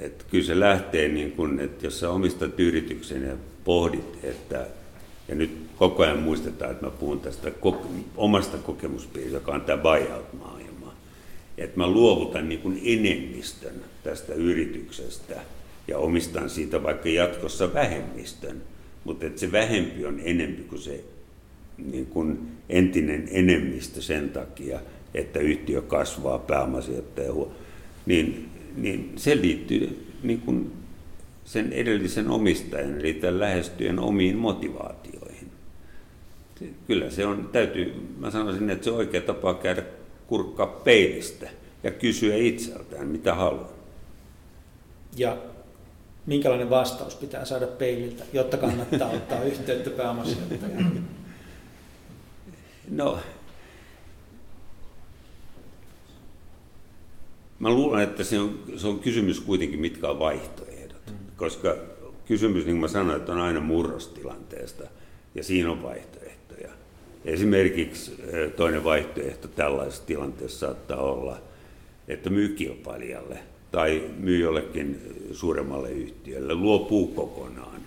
[0.00, 4.66] Et kyllä se lähtee niin kun, että jos sä omistat yrityksen ja pohdit, että
[5.28, 7.50] ja nyt koko ajan muistetaan, että mä puhun tästä
[8.16, 10.94] omasta kokemuspiiristä, joka on tämä buyout-maailma.
[11.58, 15.40] Että mä luovutan niin kuin enemmistön tästä yrityksestä
[15.88, 18.62] ja omistan siitä vaikka jatkossa vähemmistön,
[19.04, 21.04] mutta että se vähempi on enempi kuin se
[21.78, 24.80] niin kuin entinen enemmistö sen takia,
[25.14, 27.32] että yhtiö kasvaa pääomasijoittaja,
[28.06, 30.72] niin, niin se liittyy niin kuin
[31.44, 35.50] sen edellisen omistajan, eli tämän lähestyjen omiin motivaatioihin.
[36.86, 39.82] Kyllä se on, täytyy, mä sanoisin, että se on oikea tapa käydä
[40.26, 41.48] kurkkaa peilistä
[41.82, 43.72] ja kysyä itseltään, mitä haluaa.
[45.16, 45.36] Ja
[46.26, 51.04] minkälainen vastaus pitää saada peililtä, jotta kannattaa ottaa yhteyttä pääomasijoittajaan?
[52.90, 53.18] No,
[57.60, 60.70] mä luulen, että se on, se on kysymys kuitenkin, mitkä on vaihtoehto
[61.40, 61.76] koska
[62.26, 64.84] kysymys, niin kuin mä sanoin, että on aina murrostilanteesta
[65.34, 66.70] ja siinä on vaihtoehtoja.
[67.24, 68.22] Esimerkiksi
[68.56, 71.38] toinen vaihtoehto tällaisessa tilanteessa saattaa olla,
[72.08, 73.38] että myy kilpailijalle
[73.70, 75.00] tai myy jollekin
[75.32, 77.80] suuremmalle yhtiölle, luopuu kokonaan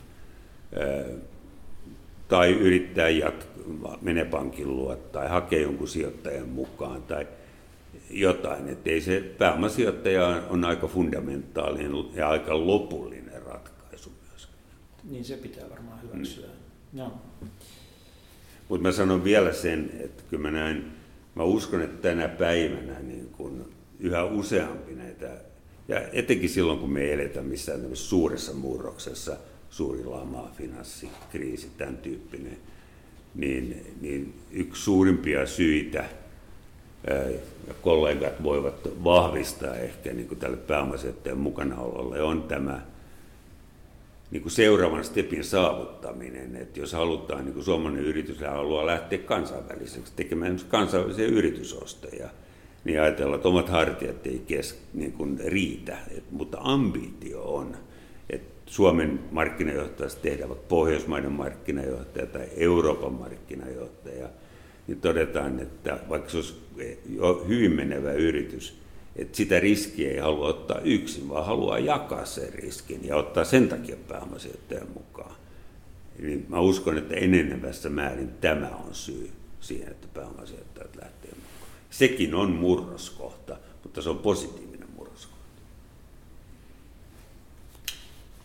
[2.28, 7.28] tai yrittää jatkaa, mene pankin luo tai hakee jonkun sijoittajan mukaan tai
[8.20, 8.70] jotain.
[8.70, 13.24] Että ei se pääomasijoittaja on aika fundamentaalinen ja aika lopullinen
[15.04, 16.48] niin se pitää varmaan hyväksyä.
[16.48, 17.00] Mm.
[17.00, 17.14] No.
[18.70, 20.92] Mutta mä sanon vielä sen, että kyllä mä näin,
[21.36, 25.30] mä uskon, että tänä päivänä niin kun yhä useampi näitä,
[25.88, 29.38] ja etenkin silloin kun me eletään missään suuressa murroksessa,
[29.70, 32.58] suuri lama, finanssikriisi, tämän tyyppinen,
[33.36, 36.06] niin, niin yksi suurimpia syitä,
[37.68, 42.82] ja kollegat voivat vahvistaa ehkä niin kuin tälle pääomasijoittajan mukanaololle, on tämä
[44.32, 46.56] niin kuin seuraavan stepin saavuttaminen.
[46.56, 52.30] Että jos halutaan, niin kuin suomalainen yritys haluaa lähteä kansainväliseksi tekemään kansainvälisiä yritysostoja,
[52.84, 57.78] niin ajatellaan, että omat hartiat ei kes, niin kuin riitä, Et, mutta ambitio on,
[58.30, 64.30] että Suomen markkinajohtajasta tehdään Pohjoismaiden markkinajohtaja tai Euroopan markkinajohtaja,
[64.88, 66.56] niin todetaan, että vaikka se olisi
[67.10, 68.78] jo hyvin menevä yritys,
[69.16, 73.70] että sitä riskiä ei halua ottaa yksin, vaan haluaa jakaa sen riskin ja ottaa sen
[73.70, 75.36] takia pääomasijoittajan mukaan.
[76.20, 81.72] Eli mä uskon, että enenevässä määrin tämä on syy siihen, että pääomasijoittajat lähtee mukaan.
[81.90, 85.44] Sekin on murroskohta, mutta se on positiivinen murroskohta.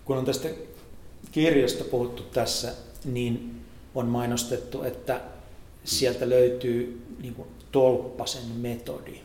[0.04, 0.48] Kun on tästä
[1.32, 2.74] kirjasta puhuttu tässä,
[3.04, 3.60] niin
[3.94, 5.20] on mainostettu, että
[5.88, 9.20] sieltä löytyy niin kuin tolppasen metodi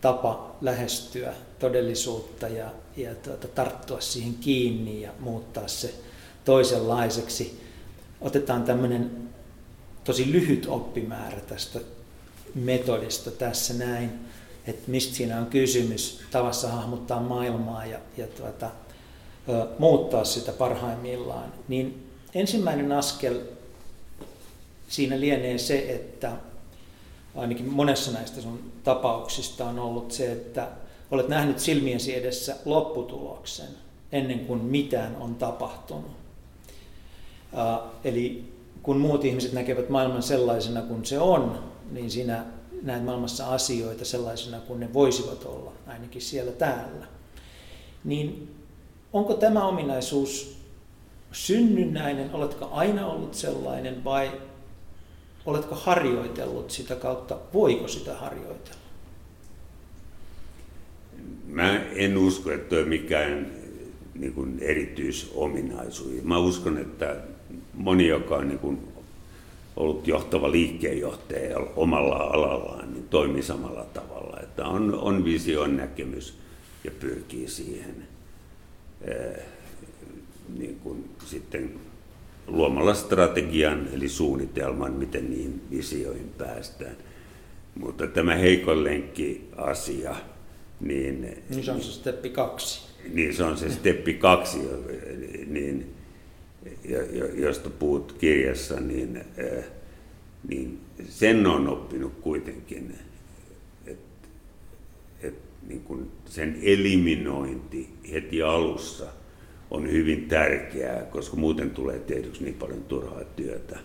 [0.00, 5.94] tapa lähestyä todellisuutta ja, ja tuota, tarttua siihen kiinni ja muuttaa se
[6.44, 7.60] toisenlaiseksi.
[8.20, 9.28] Otetaan tämmöinen
[10.04, 11.80] tosi lyhyt oppimäärä tästä
[12.54, 14.10] metodista tässä näin,
[14.66, 18.70] että mistä siinä on kysymys, tavassa hahmottaa maailmaa ja, ja tuota,
[19.78, 21.52] muuttaa sitä parhaimmillaan.
[21.68, 23.40] Niin ensimmäinen askel
[24.92, 26.32] siinä lienee se, että
[27.34, 30.68] ainakin monessa näistä sun tapauksista on ollut se, että
[31.10, 33.68] olet nähnyt silmiesi edessä lopputuloksen
[34.12, 36.10] ennen kuin mitään on tapahtunut.
[38.04, 42.44] Eli kun muut ihmiset näkevät maailman sellaisena kuin se on, niin sinä
[42.82, 47.06] näet maailmassa asioita sellaisena kuin ne voisivat olla, ainakin siellä täällä.
[48.04, 48.54] Niin
[49.12, 50.56] onko tämä ominaisuus
[51.32, 54.30] synnynnäinen, oletko aina ollut sellainen vai
[55.46, 58.82] oletko harjoitellut sitä kautta, voiko sitä harjoitella?
[61.46, 63.52] Mä en usko, että on mikään
[64.14, 66.22] niin kuin erityisominaisuus.
[66.22, 67.16] Mä uskon, että
[67.74, 68.88] moni, joka on niin kuin
[69.76, 74.40] ollut johtava liikkeenjohtaja omalla alallaan, niin toimii samalla tavalla.
[74.42, 76.38] Että on, on vision näkemys
[76.84, 78.08] ja pyrkii siihen
[80.58, 81.80] niin kuin sitten
[82.46, 86.96] luomalla strategian eli suunnitelman, miten niihin visioihin päästään.
[87.74, 90.14] Mutta tämä heikon lenkki asia,
[90.80, 91.42] niin...
[91.50, 92.82] Niin se on se steppi kaksi.
[93.12, 94.58] Niin se on se steppi kaksi,
[95.46, 95.94] niin,
[97.34, 99.24] josta puhut kirjassa, niin,
[100.48, 102.98] niin sen on oppinut kuitenkin,
[103.86, 104.28] että
[105.22, 105.34] et,
[105.68, 109.06] niin sen eliminointi heti alussa–
[109.72, 113.78] on hyvin tärkeää, koska muuten tulee tehdyksi niin paljon turhaa työtä.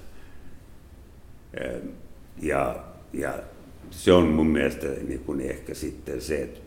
[2.42, 2.84] Ja,
[3.14, 3.40] ja
[3.90, 6.60] se on mun mielestä niin kuin ehkä sitten se että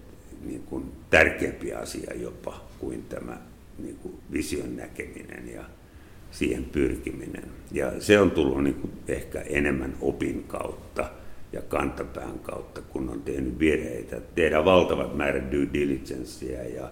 [0.44, 3.38] niin kuin tärkeämpi asia jopa kuin tämä
[3.78, 5.64] niin kuin vision näkeminen ja
[6.30, 7.44] siihen pyrkiminen.
[7.72, 11.10] Ja se on tullut niin kuin ehkä enemmän opin kautta
[11.52, 14.20] ja kantapään kautta, kun on tehnyt virheitä.
[14.34, 16.90] Tehdään valtavat määrät due diligencea ja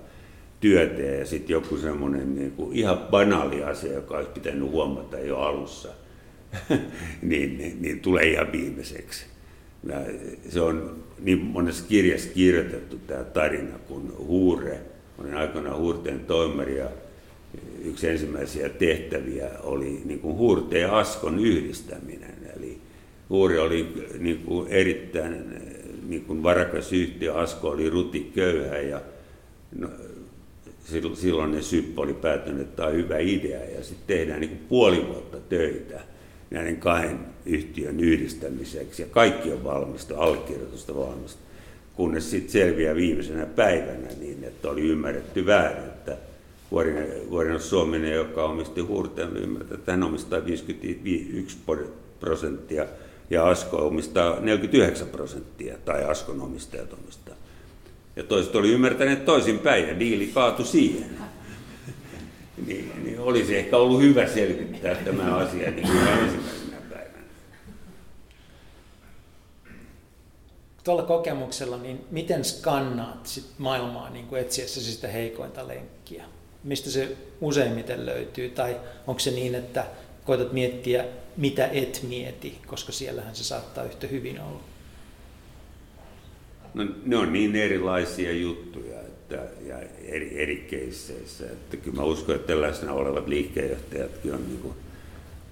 [0.61, 5.89] työtä ja sitten joku semmoinen niin ihan banaali asia, joka olisi pitänyt huomata jo alussa,
[7.23, 9.27] niin, niin, niin tulee ihan viimeiseksi.
[9.85, 9.97] Ja
[10.49, 14.81] se on niin monessa kirjassa kirjoitettu tämä tarina, kun Huure,
[15.19, 16.89] olin aikoinaan Huurteen toimari ja
[17.85, 22.35] yksi ensimmäisiä tehtäviä oli niin kuin Huurteen ja Askon yhdistäminen.
[22.57, 22.79] Eli
[23.31, 25.45] Huuri oli niin kuin erittäin
[26.09, 29.01] niin kuin varakas yhtiö, Asko oli ruti köyhä ja
[29.79, 29.89] no,
[31.15, 35.07] silloin ne Syppö oli päättänyt, että tämä on hyvä idea ja sitten tehdään niin puoli
[35.07, 36.01] vuotta töitä
[36.51, 41.41] näiden kahden yhtiön yhdistämiseksi ja kaikki on valmista, allekirjoitusta valmista,
[41.97, 46.17] kunnes sitten selviää viimeisenä päivänä niin, että oli ymmärretty väärin, että
[47.31, 51.57] Vuorinen Suominen, joka omisti Hurteen, ymmärtää, että hän omistaa 51
[52.21, 52.87] prosenttia
[53.31, 57.35] ja Asko omistaa 49 prosenttia, tai Askon omistajat omistaa
[58.19, 61.19] ja toiset oli ymmärtäneet toisinpäin ja diili kaatui siihen.
[62.67, 67.25] Niin, niin olisi ehkä ollut hyvä selvittää tämä asia niin kuin ensimmäisenä päivänä.
[70.85, 76.25] Tuolla kokemuksella, niin miten skannaat sit maailmaa niin kuin etsiessäsi sitä heikointa lenkkiä?
[76.65, 78.49] Mistä se useimmiten löytyy?
[78.49, 79.87] Tai onko se niin, että
[80.25, 81.05] koetat miettiä,
[81.37, 84.61] mitä et mieti, koska siellähän se saattaa yhtä hyvin olla?
[86.79, 92.35] No, ne on niin erilaisia juttuja että, ja eri, eri keisseissä, että kyllä mä uskon,
[92.35, 94.75] että tällaisena olevat liikkeenjohtajatkin on niin kuin,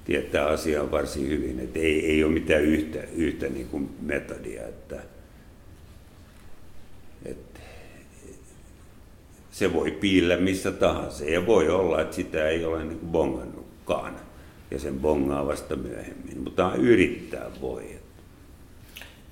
[0.05, 5.03] tietää asiaa varsin hyvin, että ei, ei ole mitään yhtä, yhtä niin kuin metodia, että,
[7.25, 7.61] että
[9.51, 14.17] se voi piillä missä tahansa ja voi olla, että sitä ei ole niin kuin bongannutkaan
[14.71, 17.85] ja sen bongaa vasta myöhemmin, mutta yrittää voi.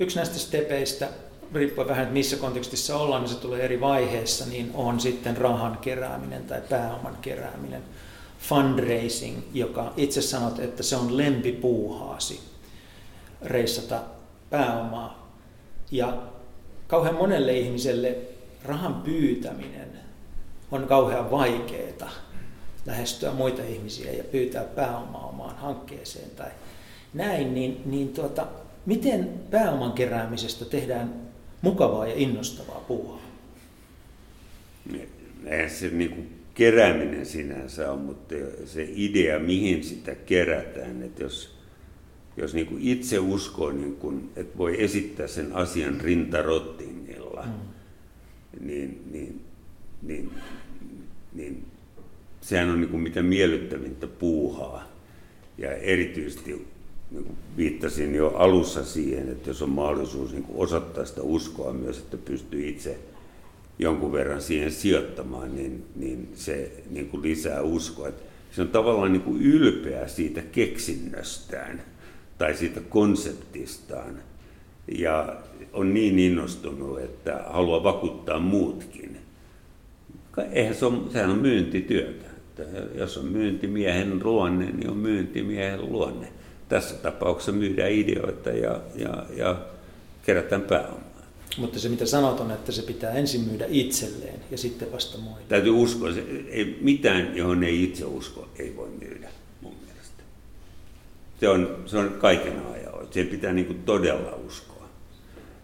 [0.01, 1.09] Yksi näistä stepeistä
[1.55, 5.79] riippuen vähän, että missä kontekstissa ollaan, niin se tulee eri vaiheessa, niin on sitten rahan
[5.79, 7.83] kerääminen tai pääoman kerääminen.
[8.39, 12.41] Fundraising, joka itse sanot, että se on lempipuuhaasi
[13.43, 14.01] reissata
[14.51, 15.29] pääomaa.
[15.91, 16.19] Ja
[16.87, 18.19] kauhean monelle ihmiselle
[18.65, 20.01] rahan pyytäminen
[20.71, 22.11] on kauhean vaikeaa
[22.87, 26.51] lähestyä muita ihmisiä ja pyytää pääomaa omaan hankkeeseen tai
[27.15, 28.47] näin, niin, niin tuota,
[28.87, 31.24] miten pääoman keräämisestä tehdään
[31.65, 33.23] mukavaa ja innostavaa puuhaa.
[35.47, 38.35] Eihän se niin kuin kerääminen sinänsä on, mutta
[38.65, 41.57] se idea, mihin sitä kerätään, että jos,
[42.37, 48.67] jos niin kuin itse uskoo, niin kuin, että voi esittää sen asian rintarottingilla, mm.
[48.67, 49.41] niin, niin,
[50.03, 50.31] niin,
[51.33, 51.65] niin
[52.41, 54.95] sehän on niin kuin mitä miellyttävintä puuhaa.
[55.59, 56.67] Ja erityisesti
[57.11, 62.17] niin viittasin jo alussa siihen, että jos on mahdollisuus niin osoittaa sitä uskoa myös, että
[62.17, 62.99] pystyy itse
[63.79, 68.09] jonkun verran siihen sijoittamaan, niin, niin se niin kuin lisää uskoa.
[68.09, 71.83] Että se on tavallaan niin kuin ylpeä siitä keksinnöstään
[72.39, 74.19] tai siitä konseptistaan.
[74.99, 75.37] ja
[75.73, 79.19] on niin innostunut, että haluaa vakuuttaa muutkin.
[80.53, 82.27] Eihän se on, sehän on myyntityötä.
[82.37, 82.63] Että
[82.95, 86.29] jos on myyntimiehen luonne, niin on myyntimiehen luonne.
[86.69, 89.57] Tässä tapauksessa myydään ideoita ja, ja, ja
[90.23, 91.05] kerätään pääomaa.
[91.59, 95.47] Mutta se mitä sanot on, että se pitää ensin myydä itselleen ja sitten vasta muille.
[95.49, 99.29] Täytyy uskoa, se, ei, mitään johon ei itse usko, ei voi myydä
[99.61, 100.23] mun mielestä.
[101.41, 102.85] Se on, se on kaiken ajan.
[103.11, 104.89] Se pitää niin kuin todella uskoa.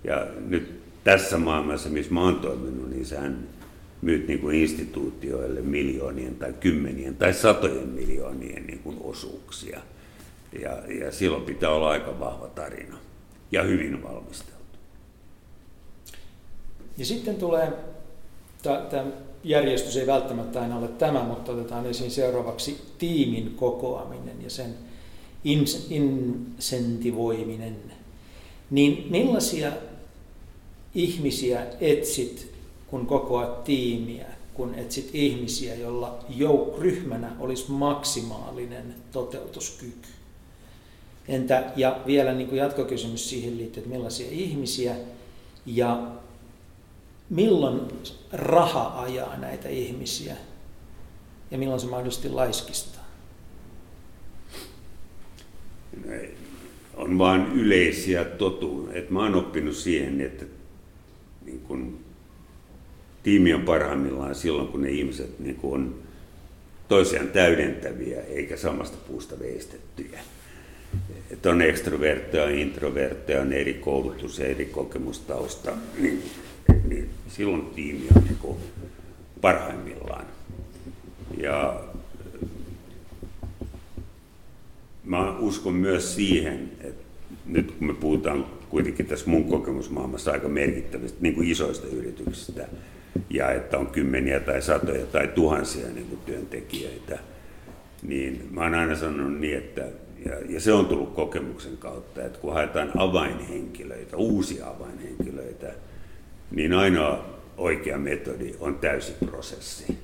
[0.05, 3.49] Ja nyt tässä maailmassa, missä mä oon toiminut, niin sehän
[4.03, 9.81] myyt niin kuin instituutioille miljoonien tai kymmenien tai satojen miljoonien niin kuin osuuksia.
[10.53, 10.71] Ja,
[11.05, 12.97] ja silloin pitää olla aika vahva tarina
[13.53, 14.61] ja hyvin valmisteltu.
[16.99, 17.73] Ja sitten tulee,
[18.63, 19.05] tämä
[19.45, 24.75] järjestys ei välttämättä aina ole tämä, mutta otetaan esiin seuraavaksi tiimin kokoaminen ja sen
[25.85, 27.77] insentivoiminen.
[28.71, 29.73] Niin millaisia
[30.95, 32.55] ihmisiä etsit,
[32.87, 40.09] kun kokoat tiimiä, kun etsit ihmisiä, jolla jouk- ryhmänä olisi maksimaalinen toteutuskyky?
[41.31, 44.97] Entä, ja vielä niin kuin jatkokysymys siihen liittyy, että millaisia ihmisiä
[45.67, 46.07] ja
[47.31, 47.81] milloin
[48.33, 50.37] raha ajaa näitä ihmisiä
[51.51, 53.05] ja milloin se mahdollisesti laiskistaa?
[56.95, 59.03] On vain yleisiä totuuksia.
[59.11, 60.45] Mä oon oppinut siihen, että
[61.45, 61.99] niin kun,
[63.23, 65.95] tiimi on parhaimmillaan silloin, kun ne ihmiset niin kun, on
[66.89, 70.21] toisiaan täydentäviä eikä samasta puusta veistettyjä.
[71.31, 75.73] Että on ekstrovertteja, introvertteja, on eri koulutus ja eri kokemustausta.
[75.99, 76.23] Niin
[76.89, 78.57] niin silloin tiimi on niin
[79.41, 80.27] parhaimmillaan.
[81.37, 81.85] Ja
[85.05, 87.05] mä uskon myös siihen, että
[87.47, 92.69] nyt kun me puhutaan kuitenkin tässä mun kokemusmaailmassa aika merkittävistä niin kuin isoista yrityksistä,
[93.31, 97.19] ja että on kymmeniä tai satoja tai tuhansia niin kuin työntekijöitä,
[98.03, 99.87] niin mä oon aina sanonut niin, että
[100.25, 105.73] ja, ja se on tullut kokemuksen kautta, että kun haetaan avainhenkilöitä, uusia avainhenkilöitä,
[106.51, 109.99] niin ainoa oikea metodi on täysi prosessi.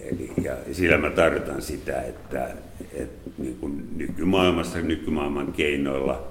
[0.00, 2.50] Eli, ja sillä mä tarkoitan sitä, että,
[2.92, 6.28] että niin kuin nykymaailmassa, nykymaailman keinoilla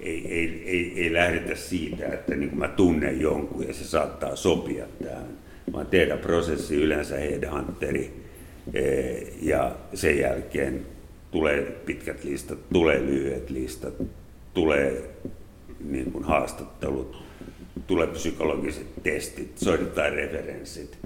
[0.00, 4.36] ei, ei, ei, ei lähdetä siitä, että niin kuin mä tunnen jonkun ja se saattaa
[4.36, 5.28] sopia tähän,
[5.72, 8.24] vaan tehdä prosessi yleensä headhunteri
[8.74, 10.86] eh, ja sen jälkeen
[11.34, 13.94] tulee pitkät listat, tulee lyhyet listat,
[14.54, 15.10] tulee
[15.84, 17.22] niin kuin haastattelut,
[17.86, 20.98] tulee psykologiset testit, soitetaan referenssit.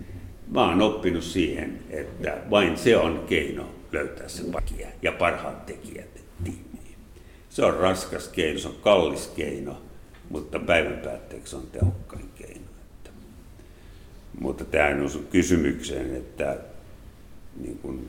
[0.51, 6.21] Mä oon oppinut siihen, että vain se on keino löytää se pakia ja parhaat tekijät
[6.45, 6.97] tiimiin.
[7.49, 9.83] Se on raskas keino, se on kallis keino,
[10.31, 12.67] mutta päivän päätteeksi on tehokkain keino.
[12.83, 13.11] Että.
[14.41, 16.59] Mutta tähän on kysymykseen, että,
[17.57, 18.09] niin kun,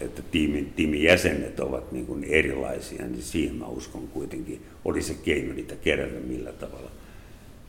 [0.00, 5.14] että tiimin, tiimin jäsenet ovat niin kun erilaisia, niin siihen mä uskon kuitenkin, oli se
[5.14, 6.90] keino niitä kerätä millä tavalla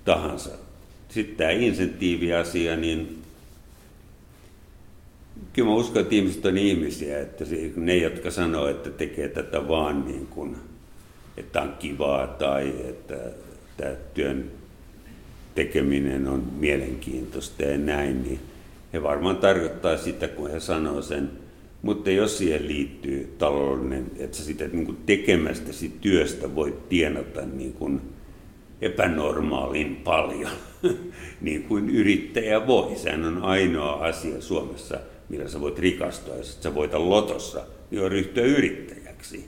[0.05, 0.49] tahansa.
[1.09, 3.21] Sitten tämä insentiiviasia, niin
[5.53, 10.05] kyllä mä uskon, että ihmiset on ihmisiä, että ne, jotka sanoo, että tekee tätä vaan
[10.05, 10.55] niin kuin,
[11.37, 13.15] että on kivaa tai että
[13.77, 14.51] tämä työn
[15.55, 18.39] tekeminen on mielenkiintoista ja näin, niin
[18.93, 21.40] he varmaan tarkoittaa sitä, kun he sanoo sen.
[21.81, 28.01] Mutta jos siihen liittyy taloudellinen, että sä sitä niin tekemästäsi työstä voit tienata niin kuin
[28.81, 30.51] epänormaalin paljon,
[31.41, 32.95] niin kuin yrittäjä voi.
[32.95, 36.35] Sehän on ainoa asia Suomessa, millä sä voit rikastua.
[36.35, 39.45] Jos sä voita lotossa, niin on ryhtyä yrittäjäksi.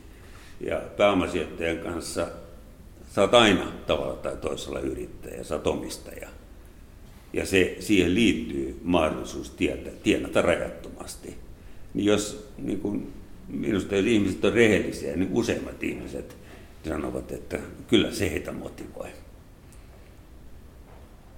[0.60, 2.28] Ja pääomasijoittajan kanssa
[3.16, 6.30] sä oot aina tavalla tai toisella yrittäjä, sä oot omistaja.
[7.34, 11.43] Ja se, siihen liittyy mahdollisuus tietä, tienata rajattomasti.
[11.94, 13.14] Niin jos niin kun,
[13.48, 16.38] minusta jos ihmiset on rehellisiä, niin useimmat ihmiset
[16.88, 19.10] sanovat, että kyllä se heitä motivoi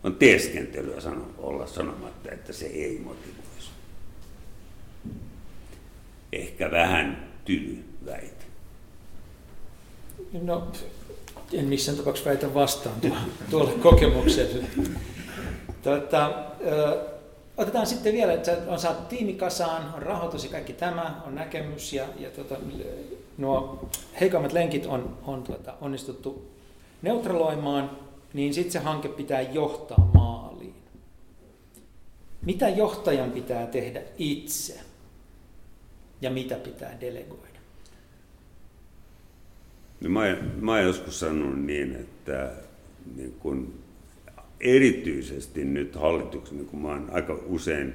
[0.06, 3.70] on teeskentelyä sano, olla sanomatta, että se ei motivoisi.
[6.32, 8.46] Ehkä vähän tyly väite.
[10.42, 10.72] No,
[11.54, 12.96] en missään tapauksessa väitä vastaan
[13.50, 14.66] tuolle kokemukselle.
[15.84, 16.46] Tuota,
[17.58, 21.94] otetaan sitten vielä, että on saatu tiimi kasaan, on rahoitus ja kaikki tämä, on näkemys
[21.94, 22.56] ja, ja tuota,
[23.38, 23.90] nuo
[24.20, 26.52] heikommat lenkit on, on tuota, onnistuttu
[27.02, 27.92] neutraloimaan
[28.34, 30.76] niin sitten se hanke pitää johtaa maaliin.
[32.42, 34.80] Mitä johtajan pitää tehdä itse
[36.22, 37.46] ja mitä pitää delegoida?
[40.06, 42.52] niin mä, mä joskus sanonut niin, että
[43.16, 43.74] niin kun
[44.60, 47.94] erityisesti nyt hallituksen, niin kun mä oon aika usein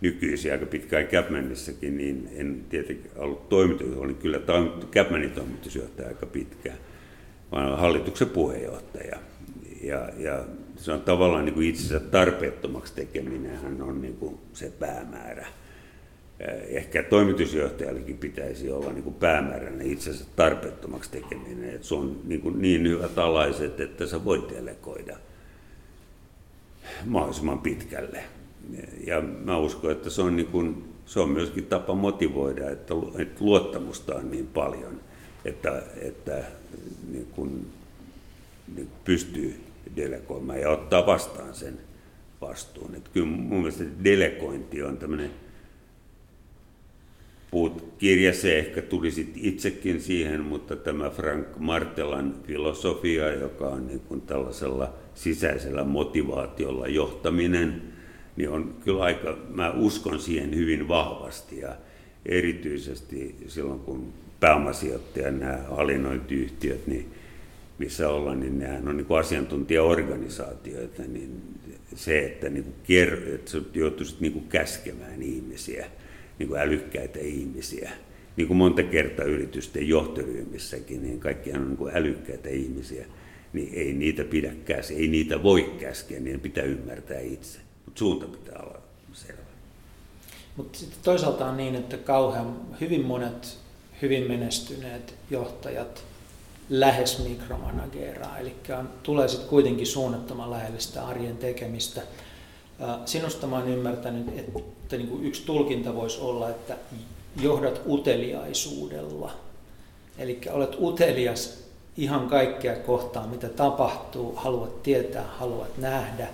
[0.00, 4.40] nykyisin aika pitkään Capmanissakin, niin en tietenkin ollut toimitus, olin kyllä
[4.92, 6.78] Capmanin toimitusjohtaja aika pitkään,
[7.52, 9.18] vaan hallituksen puheenjohtaja.
[9.82, 10.44] Ja, ja
[10.76, 15.46] se on tavallaan niin kuin itsensä tarpeettomaksi tekeminen on niin kuin se päämäärä.
[16.68, 22.62] Ehkä toimitusjohtajallekin pitäisi olla niin kuin päämääränä itsensä tarpeettomaksi tekeminen, että se on niin, kuin
[22.62, 25.16] niin hyvät alaiset, että sä voit delegoida
[27.06, 28.24] mahdollisimman pitkälle.
[29.06, 32.94] Ja mä uskon, että se on, niin kuin, se on myöskin tapa motivoida, että,
[33.40, 35.00] luottamusta on niin paljon,
[35.44, 36.44] että, että
[37.12, 37.66] niin kuin,
[38.76, 39.60] niin pystyy
[39.96, 41.78] delegoimaan ja ottaa vastaan sen
[42.40, 42.94] vastuun.
[42.94, 45.30] Että kyllä mun mielestä delegointi on tämmöinen,
[47.50, 54.20] puhut kirjassa ehkä tulisit itsekin siihen, mutta tämä Frank Martelan filosofia, joka on niin kuin
[54.20, 57.82] tällaisella sisäisellä motivaatiolla johtaminen,
[58.36, 61.76] niin on kyllä aika, mä uskon siihen hyvin vahvasti ja
[62.26, 67.12] erityisesti silloin kun pääomasijoittaja, nämä hallinnointiyhtiöt, niin
[67.78, 71.42] missä ollaan, niin nehän on niin kuin asiantuntijaorganisaatioita, niin
[71.94, 75.86] se, että, niin kuin ker, että sä joutuisit niin kuin käskemään ihmisiä,
[76.38, 77.90] niin kuin älykkäitä ihmisiä,
[78.36, 83.06] niin kuin monta kertaa yritysten johtoryhmissäkin, niin kaikkihan on niin kuin älykkäitä ihmisiä,
[83.54, 88.26] niin ei niitä pidä käskeä, ei niitä voi käskeä, niin pitää ymmärtää itse, mutta suunta
[88.26, 88.78] pitää olla
[89.12, 89.40] selvä.
[90.56, 93.58] Mutta sitten toisaalta on niin, että kauhean hyvin monet
[94.02, 96.04] hyvin menestyneet johtajat
[96.70, 102.02] lähes mikromanageraa, eli on, tulee sitten kuitenkin suunnattoman lähelle sitä arjen tekemistä.
[103.04, 106.76] Sinusta mä oon ymmärtänyt, että niin kuin yksi tulkinta voisi olla, että
[107.42, 109.32] johdat uteliaisuudella.
[110.18, 111.63] Eli olet utelias
[111.96, 116.28] ihan kaikkea kohtaa, mitä tapahtuu, haluat tietää, haluat nähdä,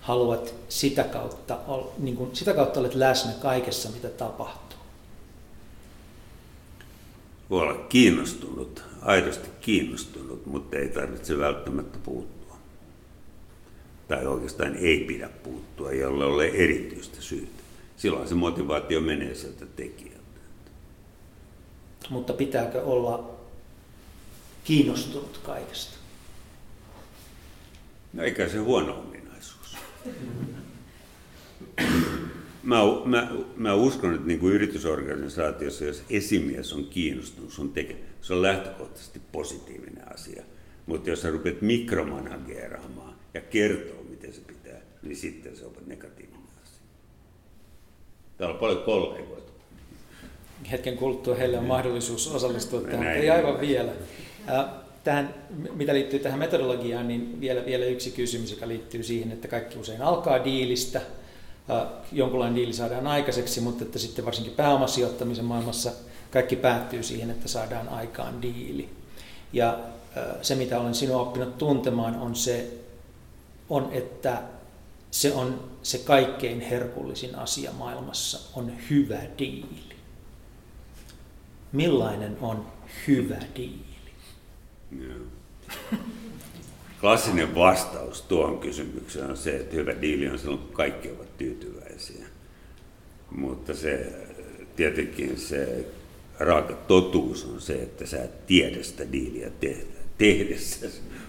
[0.00, 1.58] haluat sitä kautta,
[1.98, 4.78] niin kuin, sitä kautta olet läsnä kaikessa, mitä tapahtuu.
[7.50, 12.56] Voi olla kiinnostunut aidosti kiinnostunut, mutta ei tarvitse välttämättä puuttua.
[14.08, 17.62] Tai oikeastaan ei pidä puuttua, jolle ole erityistä syytä.
[17.96, 20.16] Silloin se motivaatio menee sieltä tekijältä.
[22.10, 23.35] Mutta pitääkö olla
[24.66, 25.96] kiinnostunut kaikesta?
[28.12, 29.76] No eikä se huono ominaisuus.
[32.62, 38.32] Mä, mä, mä uskon, että niin kuin yritysorganisaatiossa, jos esimies on kiinnostunut sun teke, se
[38.34, 40.42] on lähtökohtaisesti positiivinen asia.
[40.86, 46.40] Mutta jos sä rupeat mikromanageeraamaan ja kertoo, miten se pitää, niin sitten se on negatiivinen
[46.62, 46.80] asia.
[48.38, 49.52] Täällä on paljon kollegoita.
[50.70, 53.92] Hetken kuluttua heille on mahdollisuus osallistua tähän, ei aivan vielä.
[55.04, 55.34] Tähän,
[55.74, 60.02] mitä liittyy tähän metodologiaan, niin vielä, vielä yksi kysymys, joka liittyy siihen, että kaikki usein
[60.02, 61.00] alkaa diilistä–
[62.12, 65.92] jonkunlainen diili saadaan aikaiseksi, mutta että sitten varsinkin pääomasijoittamisen maailmassa
[66.30, 68.88] kaikki päättyy siihen, että saadaan aikaan diili.
[69.52, 69.78] Ja
[70.42, 72.72] se, mitä olen sinua oppinut tuntemaan, on se,
[73.70, 74.42] on, että
[75.10, 79.96] se on se kaikkein herkullisin asia maailmassa, on hyvä diili.
[81.72, 82.66] Millainen on
[83.08, 83.85] hyvä diili?
[87.00, 92.26] Klassinen vastaus tuohon kysymykseen on se, että hyvä diili on silloin, kun kaikki ovat tyytyväisiä.
[93.30, 94.12] Mutta se
[94.76, 95.86] tietenkin se
[96.38, 100.86] raaka totuus on se, että sä et tiedä sitä diiliä tehdä, tehdessä,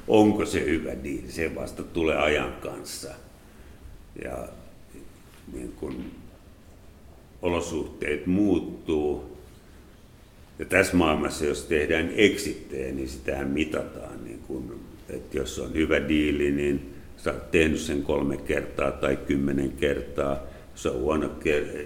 [0.07, 1.31] onko se hyvä diili.
[1.31, 3.13] Se vasta tulee ajan kanssa.
[4.23, 4.47] Ja
[5.53, 6.11] niin kun
[7.41, 9.36] olosuhteet muuttuu,
[10.59, 16.07] ja tässä maailmassa, jos tehdään eksittejä, niin sitähän mitataan niin kun että jos on hyvä
[16.07, 20.39] diili, niin sä oot tehnyt sen kolme kertaa tai kymmenen kertaa.
[20.71, 21.29] Jos on huono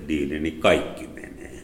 [0.07, 1.63] diili, niin kaikki menee.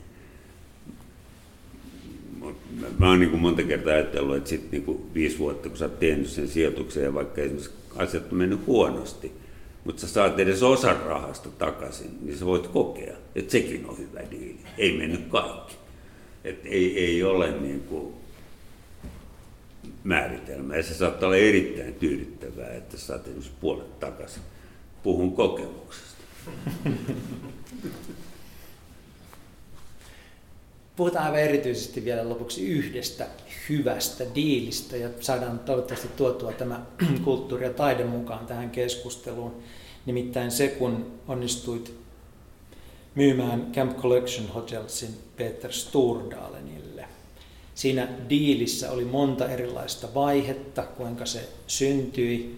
[2.99, 5.99] Mä, oon niin monta kertaa ajatellut, että sitten niin kuin viisi vuotta, kun sä oot
[5.99, 9.31] tehnyt sen sijoituksen ja vaikka esimerkiksi asiat on mennyt huonosti,
[9.83, 14.19] mutta sä saat edes osan rahasta takaisin, niin sä voit kokea, että sekin on hyvä
[14.31, 14.59] diili.
[14.77, 15.75] Ei mennyt kaikki.
[16.47, 18.13] Et ei, ei ole niin kuin
[20.03, 20.75] määritelmä.
[20.75, 24.41] Ja se saattaa olla erittäin tyydyttävää, että saat esimerkiksi puolet takaisin.
[25.03, 26.23] Puhun kokemuksesta.
[30.95, 33.27] Puhutaan aivan erityisesti vielä lopuksi yhdestä
[33.69, 36.85] hyvästä diilistä ja saadaan toivottavasti tuotua tämä
[37.23, 39.63] kulttuuri ja taide mukaan tähän keskusteluun.
[40.05, 42.06] Nimittäin se, kun onnistuit
[43.17, 46.87] myymään Camp Collection Hotelsin Peter Sturdalenille
[47.77, 52.57] Siinä diilissä oli monta erilaista vaihetta, kuinka se syntyi.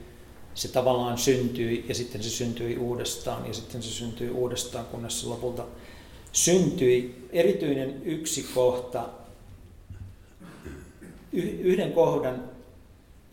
[0.53, 5.27] Se tavallaan syntyi ja sitten se syntyi uudestaan ja sitten se syntyi uudestaan, kunnes se
[5.27, 5.65] lopulta
[6.31, 7.27] syntyi.
[7.31, 9.09] Erityinen yksi kohta,
[11.33, 12.43] yhden kohdan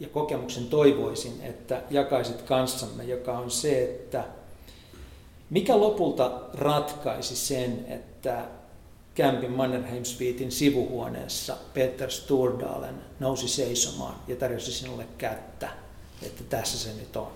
[0.01, 4.25] ja kokemuksen toivoisin, että jakaisit kanssamme, joka on se, että
[5.51, 8.45] mikä lopulta ratkaisi sen, että
[9.17, 15.69] Campin Mannerheim Suitein sivuhuoneessa Peter Sturdalen nousi seisomaan ja tarjosi sinulle kättä,
[16.23, 17.29] että tässä se nyt on.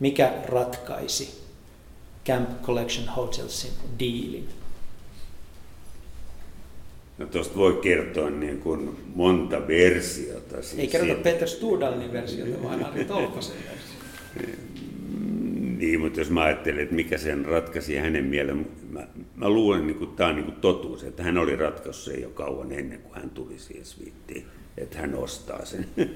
[0.00, 1.42] Mikä ratkaisi
[2.26, 4.48] Camp Collection Hotelsin diilin?
[7.18, 10.62] No tuosta voi kertoa niin kuin monta versiota.
[10.62, 11.22] Siis Ei kerrota.
[11.22, 14.72] Peter Sturdalin versiota, vaan Ari Tolppasen versiota.
[15.82, 19.06] Niin, mutta jos mä ajattelen, että mikä sen ratkaisi hänen mieleen, mä,
[19.36, 22.98] mä luulen, että tämä on niin totuus, että hän oli ratkaissut sen jo kauan ennen
[22.98, 24.46] kuin hän tuli siihen sviittiin,
[24.78, 25.86] että hän ostaa sen.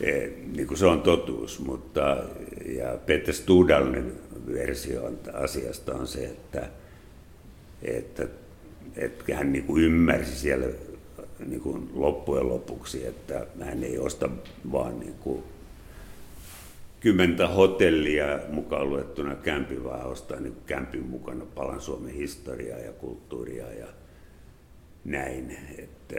[0.00, 2.16] e, niin kuin se on totuus, mutta
[2.66, 4.12] ja Peter Studalin
[4.52, 6.68] versio asiasta on se, että,
[7.82, 8.26] että,
[8.96, 10.66] että hän niin kuin ymmärsi siellä
[11.46, 14.28] niin kuin loppujen lopuksi, että hän ei osta
[14.72, 15.42] vaan niin kuin
[17.06, 23.72] kymmentä hotellia mukaan luettuna kämpi, vaan ostaa niin kämpin mukana palan Suomen historiaa ja kulttuuria
[23.72, 23.86] ja
[25.04, 25.58] näin.
[25.78, 26.16] Että,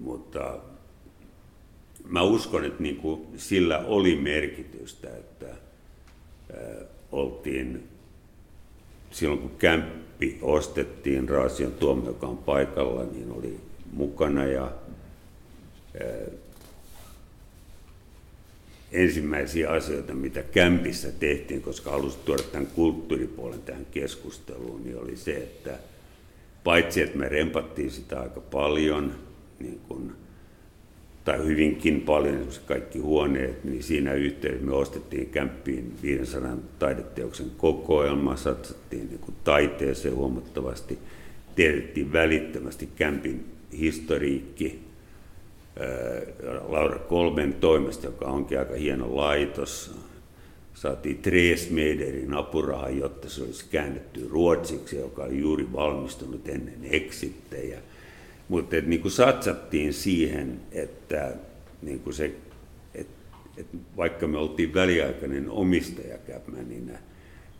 [0.00, 0.58] mutta
[2.08, 5.56] mä uskon, että niin kuin sillä oli merkitystä, että ää,
[7.12, 7.88] oltiin
[9.10, 13.60] silloin kun kämppi ostettiin, Raasion tuomio, joka on paikalla, niin oli
[13.92, 14.72] mukana ja
[18.92, 25.36] ensimmäisiä asioita, mitä kämpissä tehtiin, koska halusin tuoda tämän kulttuuripuolen tähän keskusteluun, niin oli se,
[25.36, 25.78] että
[26.64, 29.14] paitsi että me rempattiin sitä aika paljon,
[29.60, 30.12] niin kun,
[31.24, 38.36] tai hyvinkin paljon, esimerkiksi kaikki huoneet, niin siinä yhteydessä me ostettiin kämppiin 500 taideteoksen kokoelma,
[38.36, 40.98] satsattiin niin kuin taiteeseen huomattavasti,
[41.56, 43.44] tiedettiin välittömästi kämpin
[43.78, 44.89] historiikki,
[46.68, 49.94] Laura Kolben toimesta, joka onkin aika hieno laitos.
[50.74, 57.78] Saatiin Tresmederin apuraha, jotta se olisi käännetty ruotsiksi, joka oli juuri valmistunut ennen eksittejä.
[58.48, 61.34] Mutta niin kuin satsattiin siihen, että
[61.82, 62.34] niin kuin se,
[62.94, 63.06] et,
[63.56, 63.66] et
[63.96, 66.98] vaikka me oltiin väliaikainen omistaja Capmaninä,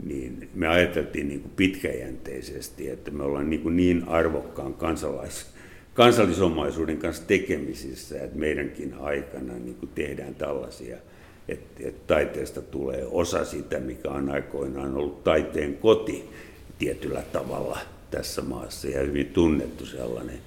[0.05, 5.47] niin me ajateltiin niin kuin pitkäjänteisesti, että me ollaan niin, kuin niin arvokkaan kansalais
[5.95, 10.97] kansallisomaisuuden kanssa tekemisissä, että meidänkin aikana niin kuin tehdään tällaisia,
[11.49, 16.31] että, että taiteesta tulee osa sitä, mikä on aikoinaan ollut taiteen koti
[16.79, 17.79] tietyllä tavalla
[18.11, 20.39] tässä maassa ja hyvin tunnettu sellainen.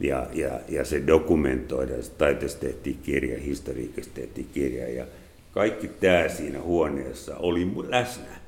[0.00, 5.06] Ja, ja, ja se dokumentoidaan, taiteesta tehtiin kirja, historiikasta tehtiin kirja ja
[5.52, 8.40] kaikki tämä siinä huoneessa oli läsnä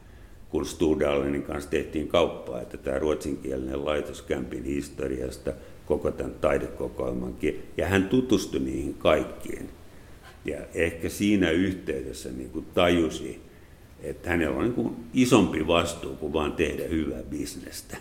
[0.49, 5.53] kun Studalenin kanssa tehtiin kauppaa, että tämä ruotsinkielinen laitos Kämpin historiasta–
[5.93, 9.68] koko tämän taidekokoelmankin, ja hän tutustui niihin kaikkiin.
[10.45, 13.40] Ja ehkä siinä yhteydessä niin kuin tajusi,
[14.03, 17.97] että hänellä on niin kuin isompi vastuu kuin vaan tehdä hyvää bisnestä.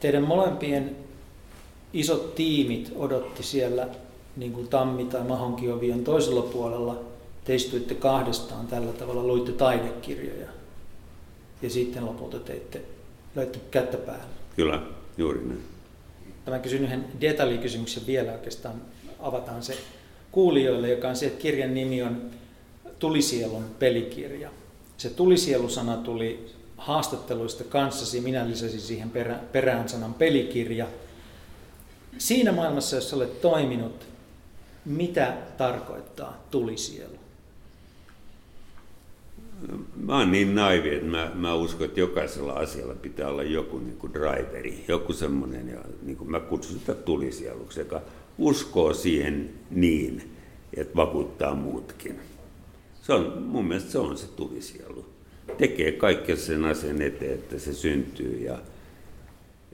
[0.00, 0.96] Teidän molempien
[1.92, 3.88] isot tiimit odotti siellä
[4.36, 7.00] niin kuin Tammi tai Mahonkiovion toisella puolella.
[7.44, 10.48] Te istuitte kahdestaan tällä tavalla, luitte taidekirjoja
[11.62, 12.80] ja sitten lopulta teitte,
[13.34, 14.34] löitte kättä päälle.
[14.56, 14.82] Kyllä,
[15.18, 15.77] juuri näin.
[16.50, 18.82] Mä kysyn yhden detaljikysymyksen vielä oikeastaan,
[19.20, 19.78] avataan se
[20.32, 22.30] kuulijoille, joka on se, että kirjan nimi on
[22.98, 24.50] Tulisielun pelikirja.
[24.96, 30.86] Se tulisielusana tuli haastatteluista kanssasi, minä lisäsin siihen perä, perään sanan pelikirja.
[32.18, 34.06] Siinä maailmassa, jossa olet toiminut,
[34.84, 37.17] mitä tarkoittaa tulisielu?
[39.96, 43.96] Mä oon niin naivi, että mä, mä uskon, että jokaisella asialla pitää olla joku niin
[43.96, 48.02] kuin driveri, joku semmoinen, ja niin kuin mä kutsun sitä tulisieluksi, joka
[48.38, 50.30] uskoo siihen niin,
[50.76, 52.20] että vakuuttaa muutkin.
[53.02, 55.06] Se on, mun mielestä se on se tulisielu.
[55.58, 58.58] Tekee kaikkea sen asian eteen, että se syntyy ja,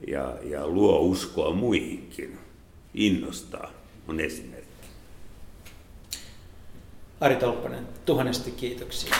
[0.07, 2.37] ja, ja luo uskoa muihinkin.
[2.93, 3.71] Innostaa
[4.07, 4.87] on esimerkki.
[7.19, 9.15] Ari Tolppanen, tuhannesti kiitoksia.